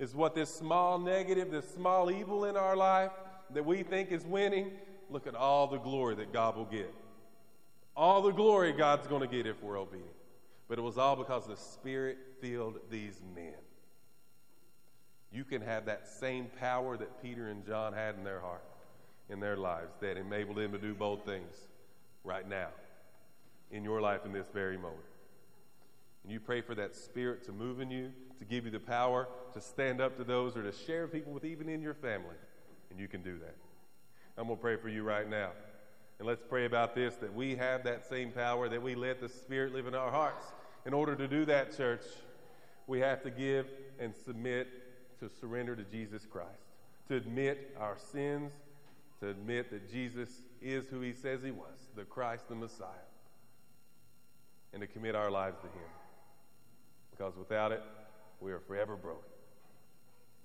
is 0.00 0.12
what 0.12 0.34
this 0.34 0.52
small 0.52 0.98
negative, 0.98 1.52
this 1.52 1.72
small 1.72 2.10
evil 2.10 2.46
in 2.46 2.56
our 2.56 2.76
life 2.76 3.12
that 3.54 3.64
we 3.64 3.82
think 3.82 4.12
is 4.12 4.24
winning, 4.24 4.72
look 5.10 5.26
at 5.26 5.34
all 5.34 5.66
the 5.66 5.78
glory 5.78 6.14
that 6.16 6.32
God 6.32 6.56
will 6.56 6.64
get. 6.64 6.92
All 7.96 8.22
the 8.22 8.32
glory 8.32 8.72
God's 8.72 9.06
going 9.06 9.22
to 9.22 9.28
get 9.28 9.46
if 9.46 9.62
we're 9.62 9.78
obedient. 9.78 10.10
But 10.68 10.78
it 10.78 10.82
was 10.82 10.98
all 10.98 11.16
because 11.16 11.46
the 11.46 11.56
Spirit 11.56 12.18
filled 12.40 12.78
these 12.90 13.20
men. 13.34 13.54
You 15.32 15.44
can 15.44 15.62
have 15.62 15.86
that 15.86 16.08
same 16.08 16.46
power 16.58 16.96
that 16.96 17.22
Peter 17.22 17.48
and 17.48 17.64
John 17.64 17.92
had 17.92 18.16
in 18.16 18.24
their 18.24 18.40
heart, 18.40 18.64
in 19.28 19.40
their 19.40 19.56
lives, 19.56 19.92
that 20.00 20.16
enabled 20.16 20.56
them 20.56 20.72
to 20.72 20.78
do 20.78 20.94
both 20.94 21.24
things 21.24 21.54
right 22.24 22.48
now 22.48 22.68
in 23.70 23.84
your 23.84 24.00
life 24.00 24.24
in 24.24 24.32
this 24.32 24.46
very 24.52 24.76
moment. 24.76 25.00
And 26.22 26.32
you 26.32 26.40
pray 26.40 26.60
for 26.60 26.74
that 26.74 26.94
Spirit 26.94 27.44
to 27.44 27.52
move 27.52 27.80
in 27.80 27.90
you, 27.90 28.12
to 28.38 28.44
give 28.44 28.64
you 28.64 28.70
the 28.70 28.80
power 28.80 29.28
to 29.54 29.60
stand 29.60 30.00
up 30.00 30.16
to 30.18 30.24
those 30.24 30.56
or 30.56 30.62
to 30.62 30.72
share 30.72 31.06
people 31.06 31.32
with 31.32 31.44
even 31.44 31.68
in 31.68 31.80
your 31.80 31.94
family. 31.94 32.34
And 32.90 32.98
you 32.98 33.08
can 33.08 33.22
do 33.22 33.38
that. 33.38 33.54
I'm 34.38 34.46
going 34.46 34.56
to 34.58 34.62
pray 34.62 34.76
for 34.76 34.88
you 34.88 35.02
right 35.02 35.28
now. 35.28 35.50
And 36.18 36.26
let's 36.26 36.42
pray 36.48 36.64
about 36.64 36.94
this 36.94 37.14
that 37.16 37.34
we 37.34 37.56
have 37.56 37.84
that 37.84 38.08
same 38.08 38.30
power, 38.30 38.68
that 38.68 38.82
we 38.82 38.94
let 38.94 39.20
the 39.20 39.28
Spirit 39.28 39.74
live 39.74 39.86
in 39.86 39.94
our 39.94 40.10
hearts. 40.10 40.46
In 40.86 40.94
order 40.94 41.14
to 41.14 41.28
do 41.28 41.44
that, 41.46 41.76
church, 41.76 42.02
we 42.86 43.00
have 43.00 43.22
to 43.22 43.30
give 43.30 43.66
and 43.98 44.14
submit 44.14 44.68
to 45.20 45.28
surrender 45.40 45.74
to 45.74 45.82
Jesus 45.84 46.26
Christ, 46.30 46.50
to 47.08 47.16
admit 47.16 47.74
our 47.78 47.96
sins, 48.12 48.52
to 49.20 49.28
admit 49.28 49.70
that 49.70 49.90
Jesus 49.90 50.28
is 50.62 50.86
who 50.86 51.00
he 51.00 51.12
says 51.12 51.42
he 51.42 51.50
was, 51.50 51.88
the 51.96 52.04
Christ, 52.04 52.48
the 52.48 52.54
Messiah, 52.54 52.88
and 54.72 54.80
to 54.80 54.86
commit 54.86 55.14
our 55.14 55.30
lives 55.30 55.56
to 55.60 55.66
him. 55.66 55.88
Because 57.10 57.34
without 57.36 57.72
it, 57.72 57.82
we 58.40 58.52
are 58.52 58.60
forever 58.60 58.96
broken. 58.96 59.22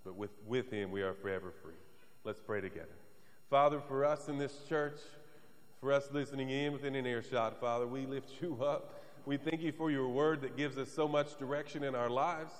But 0.03 0.15
with, 0.15 0.31
with 0.47 0.71
him, 0.71 0.91
we 0.91 1.01
are 1.01 1.13
forever 1.13 1.53
free. 1.61 1.73
Let's 2.23 2.39
pray 2.39 2.61
together. 2.61 2.87
Father, 3.49 3.79
for 3.79 4.05
us 4.05 4.29
in 4.29 4.37
this 4.37 4.53
church, 4.69 4.99
for 5.79 5.91
us 5.91 6.07
listening 6.11 6.51
in 6.51 6.71
within 6.73 6.95
an 6.95 7.05
earshot, 7.07 7.59
Father, 7.59 7.87
we 7.87 8.05
lift 8.05 8.41
you 8.41 8.63
up. 8.63 9.01
We 9.25 9.37
thank 9.37 9.61
you 9.61 9.71
for 9.71 9.89
your 9.89 10.07
word 10.07 10.41
that 10.41 10.55
gives 10.55 10.77
us 10.77 10.91
so 10.91 11.07
much 11.07 11.37
direction 11.37 11.83
in 11.83 11.95
our 11.95 12.09
lives. 12.09 12.53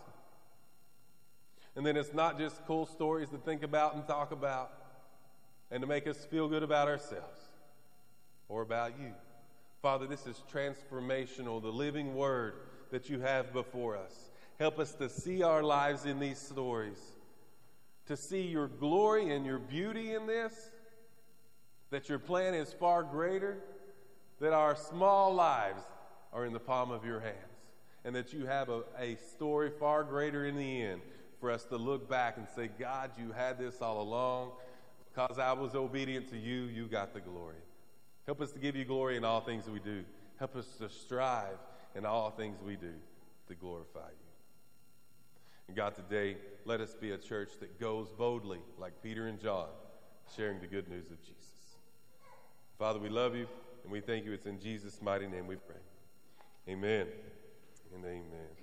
And 1.76 1.86
then 1.86 1.96
it's 1.96 2.14
not 2.14 2.40
just 2.40 2.66
cool 2.66 2.86
stories 2.86 3.30
to 3.30 3.38
think 3.38 3.64
about 3.64 3.96
and 3.96 4.06
talk 4.06 4.32
about 4.32 4.72
and 5.70 5.82
to 5.82 5.88
make 5.88 6.08
us 6.08 6.26
feel 6.26 6.48
good 6.48 6.64
about 6.64 6.88
ourselves 6.88 7.40
or 8.50 8.64
about 8.64 9.00
you. 9.00 9.14
Father, 9.82 10.08
this 10.08 10.28
is 10.28 10.42
transformational, 10.52 11.62
the 11.62 11.72
living 11.72 12.16
word 12.16 12.56
that 12.92 13.10
you 13.10 13.20
have 13.22 13.54
before 13.54 13.96
us. 13.96 14.32
Help 14.60 14.80
us 14.80 14.94
to 14.94 15.08
see 15.08 15.44
our 15.44 15.64
lives 15.64 16.06
in 16.06 16.20
these 16.20 16.38
stories, 16.38 17.00
to 18.12 18.18
see 18.18 18.42
your 18.42 18.68
glory 18.68 19.34
and 19.34 19.46
your 19.46 19.58
beauty 19.58 20.14
in 20.14 20.28
this, 20.28 20.54
that 21.92 22.10
your 22.10 22.20
plan 22.20 22.54
is 22.54 22.74
far 22.74 23.04
greater, 23.04 23.58
that 24.42 24.52
our 24.52 24.76
small 24.76 25.34
lives 25.34 25.82
are 26.34 26.46
in 26.46 26.52
the 26.52 26.60
palm 26.60 26.92
of 26.92 27.06
your 27.06 27.22
hands, 27.22 27.38
and 28.04 28.14
that 28.14 28.34
you 28.34 28.46
have 28.46 28.68
a, 28.68 28.84
a 29.00 29.16
story 29.34 29.72
far 29.80 30.04
greater 30.04 30.46
in 30.46 30.58
the 30.58 30.82
end 30.82 31.02
for 31.40 31.50
us 31.50 31.64
to 31.64 31.78
look 31.78 32.10
back 32.10 32.36
and 32.36 32.48
say, 32.54 32.70
God, 32.78 33.12
you 33.18 33.32
had 33.32 33.58
this 33.58 33.82
all 33.82 34.02
along. 34.02 34.52
Because 35.14 35.40
I 35.40 35.54
was 35.54 35.74
obedient 35.74 36.30
to 36.32 36.38
you, 36.38 36.64
you 36.64 36.88
got 36.88 37.14
the 37.14 37.22
glory. 37.22 37.56
Help 38.26 38.42
us 38.42 38.52
to 38.52 38.60
give 38.60 38.76
you 38.76 38.84
glory 38.84 39.16
in 39.16 39.24
all 39.24 39.40
things 39.40 39.70
we 39.70 39.80
do. 39.80 40.04
Help 40.38 40.58
us 40.58 40.68
to 40.80 40.90
strive 40.90 41.58
in 41.96 42.06
all 42.06 42.30
things 42.30 42.62
we 42.62 42.76
do 42.76 42.94
to 43.48 43.56
glorify 43.56 44.00
you. 44.00 44.31
And 45.72 45.78
God, 45.78 45.96
today, 45.96 46.36
let 46.66 46.82
us 46.82 46.96
be 46.96 47.12
a 47.12 47.18
church 47.18 47.52
that 47.62 47.80
goes 47.80 48.10
boldly, 48.10 48.60
like 48.78 48.92
Peter 49.02 49.28
and 49.28 49.40
John, 49.40 49.70
sharing 50.36 50.60
the 50.60 50.68
good 50.68 50.90
news 50.90 51.10
of 51.12 51.22
Jesus. 51.22 51.78
Father, 52.78 53.00
we 53.00 53.08
love 53.08 53.38
you 53.38 53.48
and 53.84 53.90
we 53.90 54.02
thank 54.02 54.26
you. 54.26 54.34
It's 54.34 54.48
in 54.48 54.60
Jesus' 54.60 55.02
mighty 55.02 55.28
name 55.28 55.48
we 55.48 55.56
pray. 55.56 55.80
Amen 56.68 57.08
and 57.96 58.04
amen. 58.04 58.61